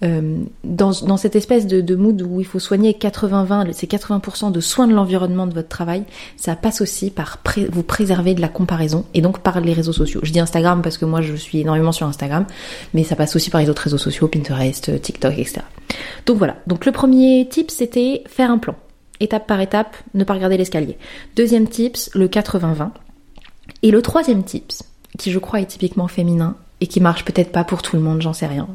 euh, 0.03 0.43
dans, 0.63 1.17
cette 1.17 1.35
espèce 1.35 1.67
de, 1.67 1.79
de, 1.81 1.95
mood 1.95 2.21
où 2.21 2.39
il 2.39 2.45
faut 2.45 2.59
soigner 2.59 2.91
80-20, 2.91 3.71
c'est 3.73 3.89
80% 3.89 4.51
de 4.51 4.59
soins 4.59 4.87
de 4.87 4.93
l'environnement 4.93 5.47
de 5.47 5.53
votre 5.53 5.69
travail, 5.69 6.03
ça 6.35 6.55
passe 6.55 6.81
aussi 6.81 7.09
par 7.09 7.39
vous 7.71 7.83
préserver 7.83 8.33
de 8.33 8.41
la 8.41 8.49
comparaison 8.49 9.05
et 9.13 9.21
donc 9.21 9.39
par 9.39 9.61
les 9.61 9.73
réseaux 9.73 9.93
sociaux. 9.93 10.19
Je 10.23 10.31
dis 10.31 10.39
Instagram 10.39 10.81
parce 10.81 10.97
que 10.97 11.05
moi 11.05 11.21
je 11.21 11.35
suis 11.35 11.59
énormément 11.59 11.91
sur 11.91 12.07
Instagram, 12.07 12.45
mais 12.93 13.03
ça 13.03 13.15
passe 13.15 13.35
aussi 13.35 13.49
par 13.49 13.61
les 13.61 13.69
autres 13.69 13.83
réseaux 13.83 13.97
sociaux, 13.97 14.27
Pinterest, 14.27 15.01
TikTok, 15.01 15.33
etc. 15.33 15.61
Donc 16.25 16.37
voilà. 16.37 16.57
Donc 16.67 16.85
le 16.85 16.91
premier 16.91 17.47
tip 17.49 17.71
c'était 17.71 18.23
faire 18.27 18.51
un 18.51 18.57
plan. 18.57 18.75
Étape 19.19 19.47
par 19.47 19.61
étape, 19.61 19.95
ne 20.15 20.23
pas 20.23 20.33
regarder 20.33 20.57
l'escalier. 20.57 20.97
Deuxième 21.35 21.67
tips, 21.67 22.09
le 22.13 22.27
80-20. 22.27 22.89
Et 23.83 23.91
le 23.91 24.01
troisième 24.01 24.43
tips, 24.43 24.83
qui 25.17 25.31
je 25.31 25.39
crois 25.39 25.61
est 25.61 25.65
typiquement 25.65 26.07
féminin, 26.07 26.57
et 26.83 26.87
qui 26.87 26.99
marche 26.99 27.23
peut-être 27.23 27.53
pas 27.53 27.63
pour 27.63 27.81
tout 27.81 27.95
le 27.95 28.01
monde, 28.01 28.21
j'en 28.21 28.33
sais 28.33 28.45
rien, 28.45 28.67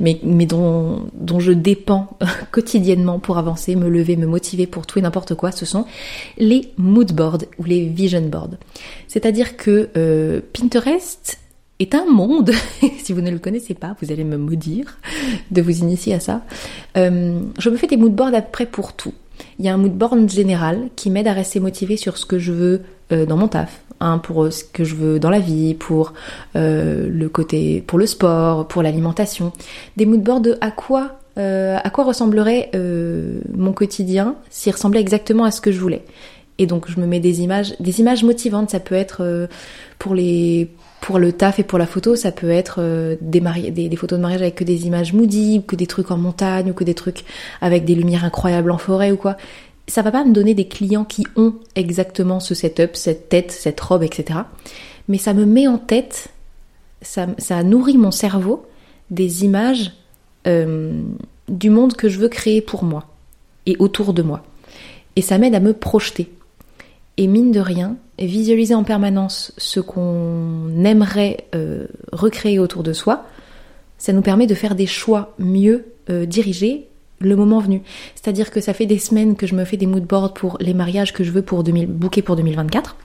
mais, 0.00 0.18
dont 0.24 1.38
je 1.38 1.52
dépends 1.52 2.18
quotidiennement 2.50 3.20
pour 3.20 3.38
avancer, 3.38 3.76
me 3.76 3.88
lever, 3.88 4.16
me 4.16 4.26
motiver 4.26 4.66
pour 4.66 4.84
tout 4.84 4.98
et 4.98 5.02
n'importe 5.02 5.36
quoi, 5.36 5.52
ce 5.52 5.64
sont 5.64 5.86
les 6.38 6.72
mood 6.76 7.12
boards 7.12 7.44
ou 7.58 7.64
les 7.64 7.86
vision 7.86 8.22
boards. 8.22 8.56
C'est-à-dire 9.06 9.56
que 9.56 9.90
euh, 9.96 10.40
Pinterest 10.52 11.38
est 11.78 11.94
un 11.94 12.04
monde, 12.04 12.50
si 12.98 13.12
vous 13.12 13.20
ne 13.20 13.30
le 13.30 13.38
connaissez 13.38 13.74
pas, 13.74 13.94
vous 14.02 14.10
allez 14.10 14.24
me 14.24 14.38
maudire 14.38 14.98
de 15.52 15.62
vous 15.62 15.78
initier 15.78 16.14
à 16.14 16.20
ça. 16.20 16.42
Euh, 16.96 17.42
je 17.60 17.70
me 17.70 17.76
fais 17.76 17.86
des 17.86 17.96
mood 17.96 18.12
boards 18.12 18.34
après 18.34 18.66
pour 18.66 18.94
tout. 18.94 19.14
Il 19.58 19.64
y 19.64 19.68
a 19.68 19.74
un 19.74 19.76
mood 19.76 19.92
board 19.92 20.28
général 20.28 20.88
qui 20.96 21.10
m'aide 21.10 21.28
à 21.28 21.32
rester 21.32 21.60
motivé 21.60 21.96
sur 21.96 22.18
ce 22.18 22.26
que 22.26 22.38
je 22.38 22.52
veux 22.52 22.82
euh, 23.12 23.26
dans 23.26 23.36
mon 23.36 23.48
taf, 23.48 23.82
Hein, 24.02 24.18
pour 24.18 24.52
ce 24.52 24.64
que 24.64 24.82
je 24.82 24.96
veux 24.96 25.20
dans 25.20 25.30
la 25.30 25.38
vie, 25.38 25.74
pour 25.74 26.12
euh, 26.56 27.08
le 27.08 27.28
côté, 27.28 27.84
pour 27.86 28.00
le 28.00 28.06
sport, 28.06 28.66
pour 28.66 28.82
l'alimentation. 28.82 29.52
Des 29.96 30.06
moodboards 30.06 30.40
de 30.40 30.58
à 30.60 30.72
quoi, 30.72 31.20
euh, 31.38 31.78
à 31.80 31.88
quoi 31.90 32.02
ressemblerait 32.02 32.70
euh, 32.74 33.38
mon 33.56 33.72
quotidien 33.72 34.34
s'il 34.50 34.72
ressemblait 34.72 35.00
exactement 35.00 35.44
à 35.44 35.52
ce 35.52 35.60
que 35.60 35.70
je 35.70 35.78
voulais? 35.78 36.04
Et 36.62 36.66
donc 36.66 36.90
je 36.90 37.00
me 37.00 37.06
mets 37.06 37.20
des 37.20 37.42
images, 37.42 37.74
des 37.80 38.00
images 38.00 38.24
motivantes. 38.24 38.70
Ça 38.70 38.80
peut 38.80 38.94
être 38.94 39.48
pour 39.98 40.14
les 40.14 40.68
pour 41.00 41.18
le 41.18 41.32
taf 41.32 41.58
et 41.58 41.64
pour 41.64 41.80
la 41.80 41.86
photo, 41.86 42.14
ça 42.14 42.30
peut 42.30 42.50
être 42.50 42.80
des, 43.20 43.40
des, 43.40 43.96
photos 43.96 44.18
de 44.18 44.22
mariage 44.22 44.42
avec 44.42 44.54
que 44.54 44.62
des 44.62 44.86
images 44.86 45.12
moody, 45.12 45.58
ou 45.58 45.62
que 45.62 45.74
des 45.74 45.88
trucs 45.88 46.12
en 46.12 46.16
montagne, 46.16 46.70
ou 46.70 46.74
que 46.74 46.84
des 46.84 46.94
trucs 46.94 47.24
avec 47.60 47.84
des 47.84 47.96
lumières 47.96 48.24
incroyables 48.24 48.70
en 48.70 48.78
forêt 48.78 49.10
ou 49.10 49.16
quoi 49.16 49.36
ça 49.88 50.02
va 50.02 50.10
pas 50.10 50.24
me 50.24 50.32
donner 50.32 50.54
des 50.54 50.68
clients 50.68 51.04
qui 51.04 51.26
ont 51.36 51.54
exactement 51.74 52.40
ce 52.40 52.54
setup, 52.54 52.96
cette 52.96 53.28
tête, 53.28 53.50
cette 53.50 53.80
robe, 53.80 54.02
etc. 54.02 54.40
Mais 55.08 55.18
ça 55.18 55.34
me 55.34 55.44
met 55.44 55.66
en 55.66 55.78
tête, 55.78 56.28
ça, 57.00 57.26
ça 57.38 57.62
nourrit 57.62 57.98
mon 57.98 58.10
cerveau 58.10 58.64
des 59.10 59.44
images 59.44 59.92
euh, 60.46 61.02
du 61.48 61.70
monde 61.70 61.94
que 61.94 62.08
je 62.08 62.18
veux 62.18 62.28
créer 62.28 62.62
pour 62.62 62.84
moi 62.84 63.06
et 63.66 63.76
autour 63.78 64.14
de 64.14 64.22
moi. 64.22 64.44
Et 65.16 65.22
ça 65.22 65.38
m'aide 65.38 65.54
à 65.54 65.60
me 65.60 65.72
projeter. 65.72 66.32
Et 67.22 67.28
mine 67.28 67.52
de 67.52 67.60
rien, 67.60 67.94
visualiser 68.18 68.74
en 68.74 68.82
permanence 68.82 69.52
ce 69.56 69.78
qu'on 69.78 70.84
aimerait 70.84 71.44
euh, 71.54 71.86
recréer 72.10 72.58
autour 72.58 72.82
de 72.82 72.92
soi, 72.92 73.26
ça 73.96 74.12
nous 74.12 74.22
permet 74.22 74.48
de 74.48 74.56
faire 74.56 74.74
des 74.74 74.88
choix 74.88 75.32
mieux 75.38 75.84
euh, 76.10 76.26
dirigés 76.26 76.88
le 77.20 77.36
moment 77.36 77.60
venu. 77.60 77.82
C'est-à-dire 78.16 78.50
que 78.50 78.60
ça 78.60 78.74
fait 78.74 78.86
des 78.86 78.98
semaines 78.98 79.36
que 79.36 79.46
je 79.46 79.54
me 79.54 79.64
fais 79.64 79.76
des 79.76 79.86
mood 79.86 80.02
boards 80.02 80.34
pour 80.34 80.56
les 80.58 80.74
mariages 80.74 81.12
que 81.12 81.22
je 81.22 81.30
veux 81.30 81.42
pour 81.42 81.62
2000, 81.62 81.86
booker 81.86 82.22
pour 82.22 82.34
2024. 82.34 82.96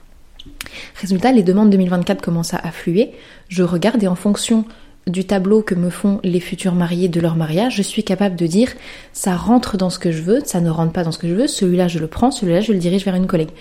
Résultat, 1.00 1.31
les 1.31 1.43
demandes 1.43 1.69
2024 1.69 2.19
commencent 2.19 2.55
à 2.55 2.57
affluer. 2.57 3.12
Je 3.50 3.62
regarde 3.62 4.01
et 4.01 4.07
en 4.07 4.15
fonction 4.15 4.65
du 5.05 5.25
tableau 5.25 5.62
que 5.62 5.75
me 5.75 5.91
font 5.91 6.19
les 6.24 6.39
futurs 6.39 6.74
mariés 6.74 7.07
de 7.07 7.21
leur 7.21 7.36
mariage, 7.36 7.75
je 7.75 7.83
suis 7.83 8.03
capable 8.03 8.36
de 8.36 8.47
dire 8.47 8.74
ça 9.13 9.36
rentre 9.36 9.77
dans 9.77 9.91
ce 9.91 10.00
que 10.00 10.12
je 10.12 10.24
veux, 10.24 10.39
ça 10.43 10.59
ne 10.59 10.71
rentre 10.71 10.91
pas 10.91 11.03
dans 11.03 11.12
ce 11.12 11.19
que 11.19 11.27
je 11.27 11.36
veux, 11.36 11.47
celui-là 11.47 11.88
je 11.88 12.00
le 12.00 12.07
prends, 12.07 12.31
celui-là 12.31 12.62
je 12.62 12.74
le 12.74 12.79
dirige 12.79 13.05
vers 13.05 13.13
une 13.13 13.27
collègue. 13.27 13.51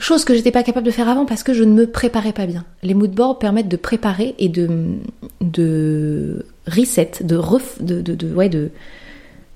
Chose 0.00 0.24
que 0.24 0.34
j'étais 0.34 0.50
pas 0.50 0.62
capable 0.62 0.86
de 0.86 0.90
faire 0.90 1.10
avant 1.10 1.26
parce 1.26 1.42
que 1.42 1.52
je 1.52 1.62
ne 1.62 1.74
me 1.74 1.86
préparais 1.86 2.32
pas 2.32 2.46
bien. 2.46 2.64
Les 2.82 2.94
mood 2.94 3.10
boards 3.10 3.38
permettent 3.38 3.68
de 3.68 3.76
préparer 3.76 4.34
et 4.38 4.48
de, 4.48 4.96
de 5.42 6.46
reset, 6.66 7.10
de, 7.20 7.36
ref, 7.36 7.80
de, 7.82 8.00
de, 8.00 8.14
de, 8.14 8.48
de, 8.48 8.70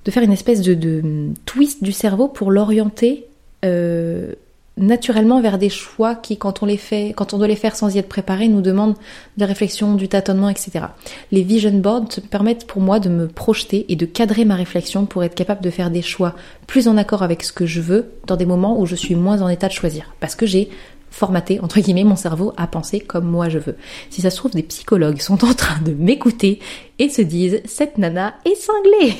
de 0.04 0.10
faire 0.10 0.22
une 0.22 0.32
espèce 0.32 0.60
de, 0.60 1.02
twist 1.46 1.82
du 1.82 1.92
cerveau 1.92 2.28
pour 2.28 2.50
l'orienter 2.50 3.24
euh, 3.64 4.34
naturellement 4.86 5.40
vers 5.40 5.58
des 5.58 5.68
choix 5.68 6.14
qui, 6.14 6.36
quand 6.36 6.62
on 6.62 6.66
les 6.66 6.76
fait, 6.76 7.12
quand 7.16 7.34
on 7.34 7.38
doit 7.38 7.48
les 7.48 7.56
faire 7.56 7.76
sans 7.76 7.94
y 7.94 7.98
être 7.98 8.08
préparé, 8.08 8.48
nous 8.48 8.60
demandent 8.60 8.94
de 8.94 9.40
la 9.40 9.46
réflexion, 9.46 9.94
du 9.94 10.08
tâtonnement, 10.08 10.48
etc. 10.48 10.86
Les 11.32 11.42
vision 11.42 11.72
boards 11.72 12.20
permettent 12.30 12.66
pour 12.66 12.82
moi 12.82 13.00
de 13.00 13.08
me 13.08 13.26
projeter 13.26 13.86
et 13.88 13.96
de 13.96 14.06
cadrer 14.06 14.44
ma 14.44 14.54
réflexion 14.54 15.06
pour 15.06 15.24
être 15.24 15.34
capable 15.34 15.62
de 15.62 15.70
faire 15.70 15.90
des 15.90 16.02
choix 16.02 16.34
plus 16.66 16.88
en 16.88 16.96
accord 16.96 17.22
avec 17.22 17.42
ce 17.42 17.52
que 17.52 17.66
je 17.66 17.80
veux 17.80 18.12
dans 18.26 18.36
des 18.36 18.46
moments 18.46 18.80
où 18.80 18.86
je 18.86 18.94
suis 18.94 19.14
moins 19.14 19.42
en 19.42 19.48
état 19.48 19.68
de 19.68 19.72
choisir. 19.72 20.14
Parce 20.20 20.34
que 20.34 20.46
j'ai 20.46 20.70
formaté, 21.10 21.60
entre 21.60 21.80
guillemets, 21.80 22.04
mon 22.04 22.16
cerveau 22.16 22.52
à 22.56 22.66
penser 22.66 23.00
comme 23.00 23.26
moi 23.26 23.48
je 23.48 23.58
veux. 23.58 23.76
Si 24.10 24.20
ça 24.20 24.30
se 24.30 24.36
trouve, 24.36 24.52
des 24.52 24.62
psychologues 24.64 25.20
sont 25.20 25.44
en 25.44 25.54
train 25.54 25.80
de 25.82 25.92
m'écouter 25.92 26.58
et 26.98 27.08
se 27.08 27.22
disent, 27.22 27.60
cette 27.64 27.98
nana 27.98 28.34
est 28.44 28.56
cinglée 28.56 29.14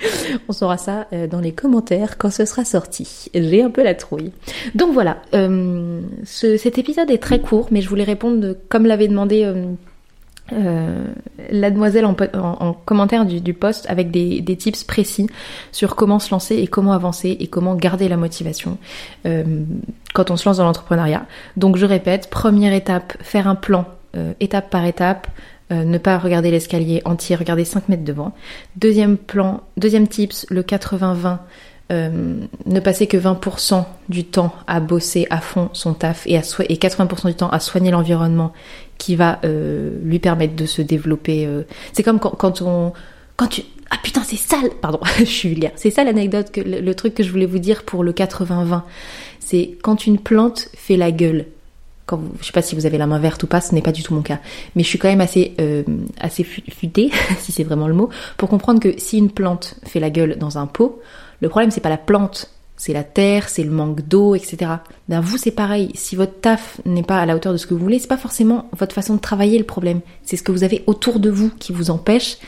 On 0.48 0.52
saura 0.52 0.78
ça 0.78 1.06
euh, 1.12 1.26
dans 1.26 1.40
les 1.40 1.52
commentaires 1.52 2.18
quand 2.18 2.30
ce 2.30 2.44
sera 2.44 2.64
sorti. 2.64 3.28
J'ai 3.34 3.62
un 3.62 3.70
peu 3.70 3.82
la 3.82 3.94
trouille. 3.94 4.32
Donc 4.74 4.92
voilà, 4.92 5.18
euh, 5.34 6.00
cet 6.24 6.78
épisode 6.78 7.10
est 7.10 7.22
très 7.22 7.40
court, 7.40 7.68
mais 7.70 7.80
je 7.80 7.88
voulais 7.88 8.04
répondre 8.04 8.56
comme 8.68 8.86
l'avait 8.86 9.08
demandé 9.08 9.44
euh, 10.52 11.04
la 11.50 11.70
demoiselle 11.70 12.04
en, 12.04 12.74
commentaire 12.84 13.24
du, 13.24 13.54
post 13.54 13.86
avec 13.88 14.10
des, 14.10 14.56
tips 14.56 14.84
précis 14.84 15.28
sur 15.70 15.96
comment 15.96 16.18
se 16.18 16.30
lancer 16.30 16.56
et 16.56 16.66
comment 16.66 16.92
avancer 16.92 17.36
et 17.38 17.46
comment 17.46 17.74
garder 17.74 18.08
la 18.08 18.16
motivation 18.16 18.76
quand 19.24 20.30
on 20.30 20.36
se 20.36 20.48
lance 20.48 20.58
dans 20.58 20.64
l'entrepreneuriat. 20.64 21.26
Donc 21.56 21.76
je 21.76 21.86
répète, 21.86 22.28
première 22.28 22.74
étape, 22.74 23.16
faire 23.22 23.48
un 23.48 23.54
plan 23.54 23.86
étape 24.40 24.68
par 24.68 24.84
étape, 24.84 25.28
euh, 25.72 25.84
ne 25.84 25.96
pas 25.96 26.18
regarder 26.18 26.50
l'escalier 26.50 27.00
entier, 27.06 27.34
regarder 27.34 27.64
5 27.64 27.88
mètres 27.88 28.04
devant. 28.04 28.34
Deuxième 28.76 29.16
plan, 29.16 29.62
deuxième 29.78 30.06
tips, 30.06 30.46
le 30.50 30.62
80-20. 30.62 31.38
Euh, 31.90 32.36
ne 32.64 32.80
passer 32.80 33.06
que 33.06 33.16
20% 33.16 33.84
du 34.08 34.24
temps 34.24 34.54
à 34.66 34.80
bosser 34.80 35.26
à 35.30 35.40
fond 35.40 35.68
son 35.72 35.92
taf 35.92 36.26
et, 36.26 36.36
à 36.36 36.40
et 36.40 36.76
80% 36.76 37.26
du 37.26 37.34
temps 37.34 37.50
à 37.50 37.60
soigner 37.60 37.90
l'environnement 37.90 38.52
qui 38.96 39.14
va 39.14 39.40
euh, 39.44 39.98
lui 40.02 40.18
permettre 40.18 40.56
de 40.56 40.64
se 40.64 40.80
développer. 40.80 41.48
C'est 41.92 42.02
comme 42.02 42.18
quand, 42.18 42.62
on... 42.62 42.92
Quand 43.36 43.48
tu... 43.48 43.62
Ah 43.90 43.96
putain, 44.02 44.22
c'est 44.24 44.36
sale 44.36 44.70
Pardon, 44.80 45.00
je 45.18 45.24
suis 45.24 45.48
vulgaire. 45.50 45.72
C'est 45.76 45.90
ça 45.90 46.04
l'anecdote, 46.04 46.50
que, 46.50 46.60
le, 46.60 46.94
truc 46.94 47.14
que 47.14 47.22
je 47.22 47.30
voulais 47.30 47.46
vous 47.46 47.58
dire 47.58 47.82
pour 47.82 48.04
le 48.04 48.12
80-20. 48.12 48.82
C'est 49.40 49.76
quand 49.82 50.06
une 50.06 50.18
plante 50.18 50.68
fait 50.74 50.96
la 50.96 51.12
gueule 51.12 51.46
quand 52.06 52.16
vous, 52.16 52.30
je 52.40 52.46
sais 52.46 52.52
pas 52.52 52.62
si 52.62 52.74
vous 52.74 52.86
avez 52.86 52.98
la 52.98 53.06
main 53.06 53.18
verte 53.18 53.42
ou 53.42 53.46
pas, 53.46 53.60
ce 53.60 53.74
n'est 53.74 53.82
pas 53.82 53.92
du 53.92 54.02
tout 54.02 54.14
mon 54.14 54.22
cas, 54.22 54.40
mais 54.74 54.82
je 54.82 54.88
suis 54.88 54.98
quand 54.98 55.08
même 55.08 55.20
assez 55.20 55.54
euh, 55.60 55.82
assez 56.20 56.44
futée, 56.44 57.10
si 57.38 57.52
c'est 57.52 57.64
vraiment 57.64 57.88
le 57.88 57.94
mot, 57.94 58.08
pour 58.36 58.48
comprendre 58.48 58.80
que 58.80 58.98
si 58.98 59.18
une 59.18 59.30
plante 59.30 59.76
fait 59.84 60.00
la 60.00 60.10
gueule 60.10 60.36
dans 60.38 60.58
un 60.58 60.66
pot, 60.66 61.00
le 61.40 61.48
problème 61.48 61.70
c'est 61.70 61.80
pas 61.80 61.88
la 61.88 61.98
plante, 61.98 62.50
c'est 62.76 62.92
la 62.92 63.04
terre, 63.04 63.48
c'est 63.48 63.62
le 63.62 63.70
manque 63.70 64.00
d'eau, 64.08 64.34
etc. 64.34 64.72
Ben 65.08 65.20
vous 65.20 65.38
c'est 65.38 65.50
pareil, 65.50 65.90
si 65.94 66.16
votre 66.16 66.40
taf 66.40 66.80
n'est 66.84 67.02
pas 67.02 67.18
à 67.18 67.26
la 67.26 67.36
hauteur 67.36 67.52
de 67.52 67.58
ce 67.58 67.66
que 67.66 67.74
vous 67.74 67.80
voulez, 67.80 67.98
c'est 67.98 68.08
pas 68.08 68.16
forcément 68.16 68.68
votre 68.76 68.94
façon 68.94 69.14
de 69.14 69.20
travailler 69.20 69.58
le 69.58 69.64
problème, 69.64 70.00
c'est 70.24 70.36
ce 70.36 70.42
que 70.42 70.52
vous 70.52 70.64
avez 70.64 70.82
autour 70.86 71.20
de 71.20 71.30
vous 71.30 71.50
qui 71.58 71.72
vous 71.72 71.90
empêche 71.90 72.38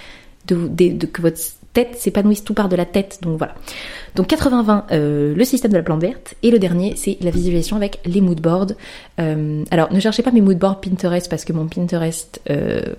de, 0.46 0.68
de 0.68 1.06
que 1.06 1.22
votre 1.22 1.38
tête 1.74 1.96
s'épanouisse, 1.96 2.42
tout 2.42 2.54
part 2.54 2.70
de 2.70 2.76
la 2.76 2.86
tête, 2.86 3.18
donc 3.20 3.36
voilà. 3.36 3.54
Donc 4.14 4.28
80-20, 4.28 4.84
euh, 4.92 5.34
le 5.34 5.44
système 5.44 5.72
de 5.72 5.76
la 5.76 5.82
plante 5.82 6.00
verte, 6.00 6.34
et 6.42 6.50
le 6.50 6.58
dernier, 6.58 6.94
c'est 6.96 7.18
la 7.20 7.30
visualisation 7.30 7.76
avec 7.76 8.00
les 8.06 8.20
mood 8.20 8.40
boards. 8.40 8.72
Euh, 9.20 9.64
alors 9.70 9.92
ne 9.92 10.00
cherchez 10.00 10.22
pas 10.22 10.30
mes 10.30 10.40
mood 10.40 10.56
boards 10.56 10.80
Pinterest 10.80 11.28
parce 11.28 11.44
que 11.44 11.52
mon 11.52 11.66
Pinterest 11.66 12.40
euh, 12.48 12.94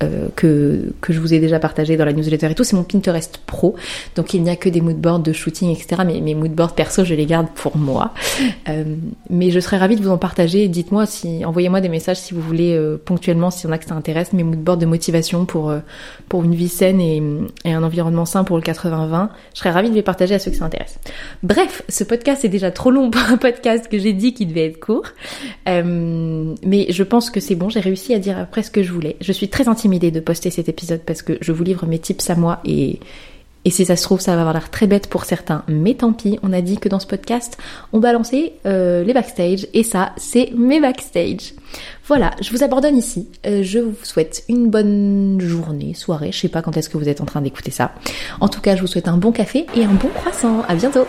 euh, 0.00 0.28
que, 0.36 0.92
que 1.00 1.12
je 1.12 1.18
vous 1.18 1.34
ai 1.34 1.40
déjà 1.40 1.58
partagé 1.58 1.96
dans 1.96 2.04
la 2.04 2.12
newsletter 2.12 2.48
et 2.50 2.54
tout, 2.54 2.62
c'est 2.62 2.76
mon 2.76 2.84
Pinterest 2.84 3.38
Pro. 3.46 3.74
Donc 4.14 4.32
il 4.32 4.42
n'y 4.44 4.50
a 4.50 4.54
que 4.54 4.68
des 4.68 4.80
moodboards 4.80 5.18
de 5.18 5.32
shooting, 5.32 5.72
etc. 5.72 6.02
Mais 6.06 6.20
mes 6.20 6.36
moodboards 6.36 6.74
perso, 6.76 7.04
je 7.04 7.14
les 7.14 7.26
garde 7.26 7.48
pour 7.54 7.76
moi. 7.76 8.14
Euh, 8.68 8.84
mais 9.28 9.50
je 9.50 9.58
serais 9.58 9.76
ravie 9.76 9.96
de 9.96 10.02
vous 10.02 10.10
en 10.10 10.18
partager. 10.18 10.68
Dites-moi 10.68 11.06
si, 11.06 11.44
envoyez-moi 11.44 11.80
des 11.80 11.88
messages 11.88 12.18
si 12.18 12.34
vous 12.34 12.40
voulez 12.40 12.74
euh, 12.74 12.96
ponctuellement, 13.02 13.50
si 13.50 13.66
y 13.66 13.68
en 13.68 13.72
a 13.72 13.78
que 13.78 13.86
ça 13.86 13.94
intéresse, 13.94 14.32
mes 14.32 14.44
moodboards 14.44 14.76
de 14.76 14.86
motivation 14.86 15.46
pour 15.46 15.72
pour 16.28 16.44
une 16.44 16.54
vie 16.54 16.68
saine 16.68 17.00
et, 17.00 17.22
et 17.64 17.72
un 17.72 17.82
environnement 17.82 18.24
sain 18.24 18.44
pour 18.44 18.56
le 18.56 18.62
80-20. 18.62 19.28
Je 19.54 19.58
serais 19.58 19.70
ravie 19.70 19.90
de 19.90 19.94
les 19.94 20.02
partager 20.02 20.34
à 20.34 20.38
ceux 20.38 20.50
que 20.50 20.56
ça 20.56 20.64
intéresse. 20.64 20.98
Bref, 21.42 21.82
ce 21.88 22.04
podcast 22.04 22.44
est 22.44 22.48
déjà 22.48 22.70
trop 22.70 22.90
long 22.90 23.10
pour 23.10 23.22
un 23.22 23.36
podcast 23.36 23.88
que 23.88 23.98
j'ai 23.98 24.12
dit 24.12 24.34
qu'il 24.34 24.48
devait 24.48 24.66
être 24.66 24.78
court. 24.78 25.08
mais 25.66 26.86
je 26.90 27.02
pense 27.02 27.30
que 27.30 27.40
c'est 27.40 27.56
bon. 27.56 27.68
J'ai 27.68 27.80
réussi 27.80 28.14
à 28.14 28.18
dire 28.18 28.38
après 28.38 28.62
ce 28.62 28.70
que 28.70 28.82
je 28.82 28.92
voulais. 28.92 29.16
Je 29.20 29.32
suis 29.32 29.48
très 29.48 29.68
intime 29.68 29.87
idée 29.92 30.10
de 30.10 30.20
poster 30.20 30.50
cet 30.50 30.68
épisode 30.68 31.00
parce 31.00 31.22
que 31.22 31.38
je 31.40 31.52
vous 31.52 31.64
livre 31.64 31.86
mes 31.86 31.98
tips 31.98 32.30
à 32.30 32.34
moi 32.34 32.60
et, 32.64 33.00
et 33.64 33.70
si 33.70 33.84
ça 33.84 33.96
se 33.96 34.02
trouve, 34.02 34.20
ça 34.20 34.34
va 34.34 34.40
avoir 34.40 34.54
l'air 34.54 34.70
très 34.70 34.86
bête 34.86 35.08
pour 35.08 35.24
certains, 35.24 35.62
mais 35.68 35.94
tant 35.94 36.12
pis, 36.12 36.38
on 36.42 36.52
a 36.52 36.60
dit 36.60 36.78
que 36.78 36.88
dans 36.88 37.00
ce 37.00 37.06
podcast, 37.06 37.58
on 37.92 37.98
balançait 37.98 38.54
euh, 38.66 39.04
les 39.04 39.12
backstage, 39.12 39.66
et 39.74 39.82
ça, 39.82 40.12
c'est 40.16 40.52
mes 40.56 40.80
backstage. 40.80 41.52
Voilà, 42.06 42.30
je 42.40 42.50
vous 42.50 42.62
abandonne 42.62 42.96
ici. 42.96 43.28
Euh, 43.46 43.62
je 43.62 43.80
vous 43.80 43.94
souhaite 44.04 44.44
une 44.48 44.70
bonne 44.70 45.38
journée, 45.40 45.92
soirée, 45.92 46.32
je 46.32 46.38
sais 46.38 46.48
pas 46.48 46.62
quand 46.62 46.76
est-ce 46.76 46.88
que 46.88 46.96
vous 46.96 47.08
êtes 47.08 47.20
en 47.20 47.26
train 47.26 47.42
d'écouter 47.42 47.70
ça. 47.70 47.92
En 48.40 48.48
tout 48.48 48.60
cas, 48.60 48.76
je 48.76 48.80
vous 48.80 48.86
souhaite 48.86 49.08
un 49.08 49.18
bon 49.18 49.32
café 49.32 49.66
et 49.76 49.84
un 49.84 49.92
bon 49.92 50.08
croissant. 50.14 50.62
À 50.68 50.74
bientôt 50.74 51.06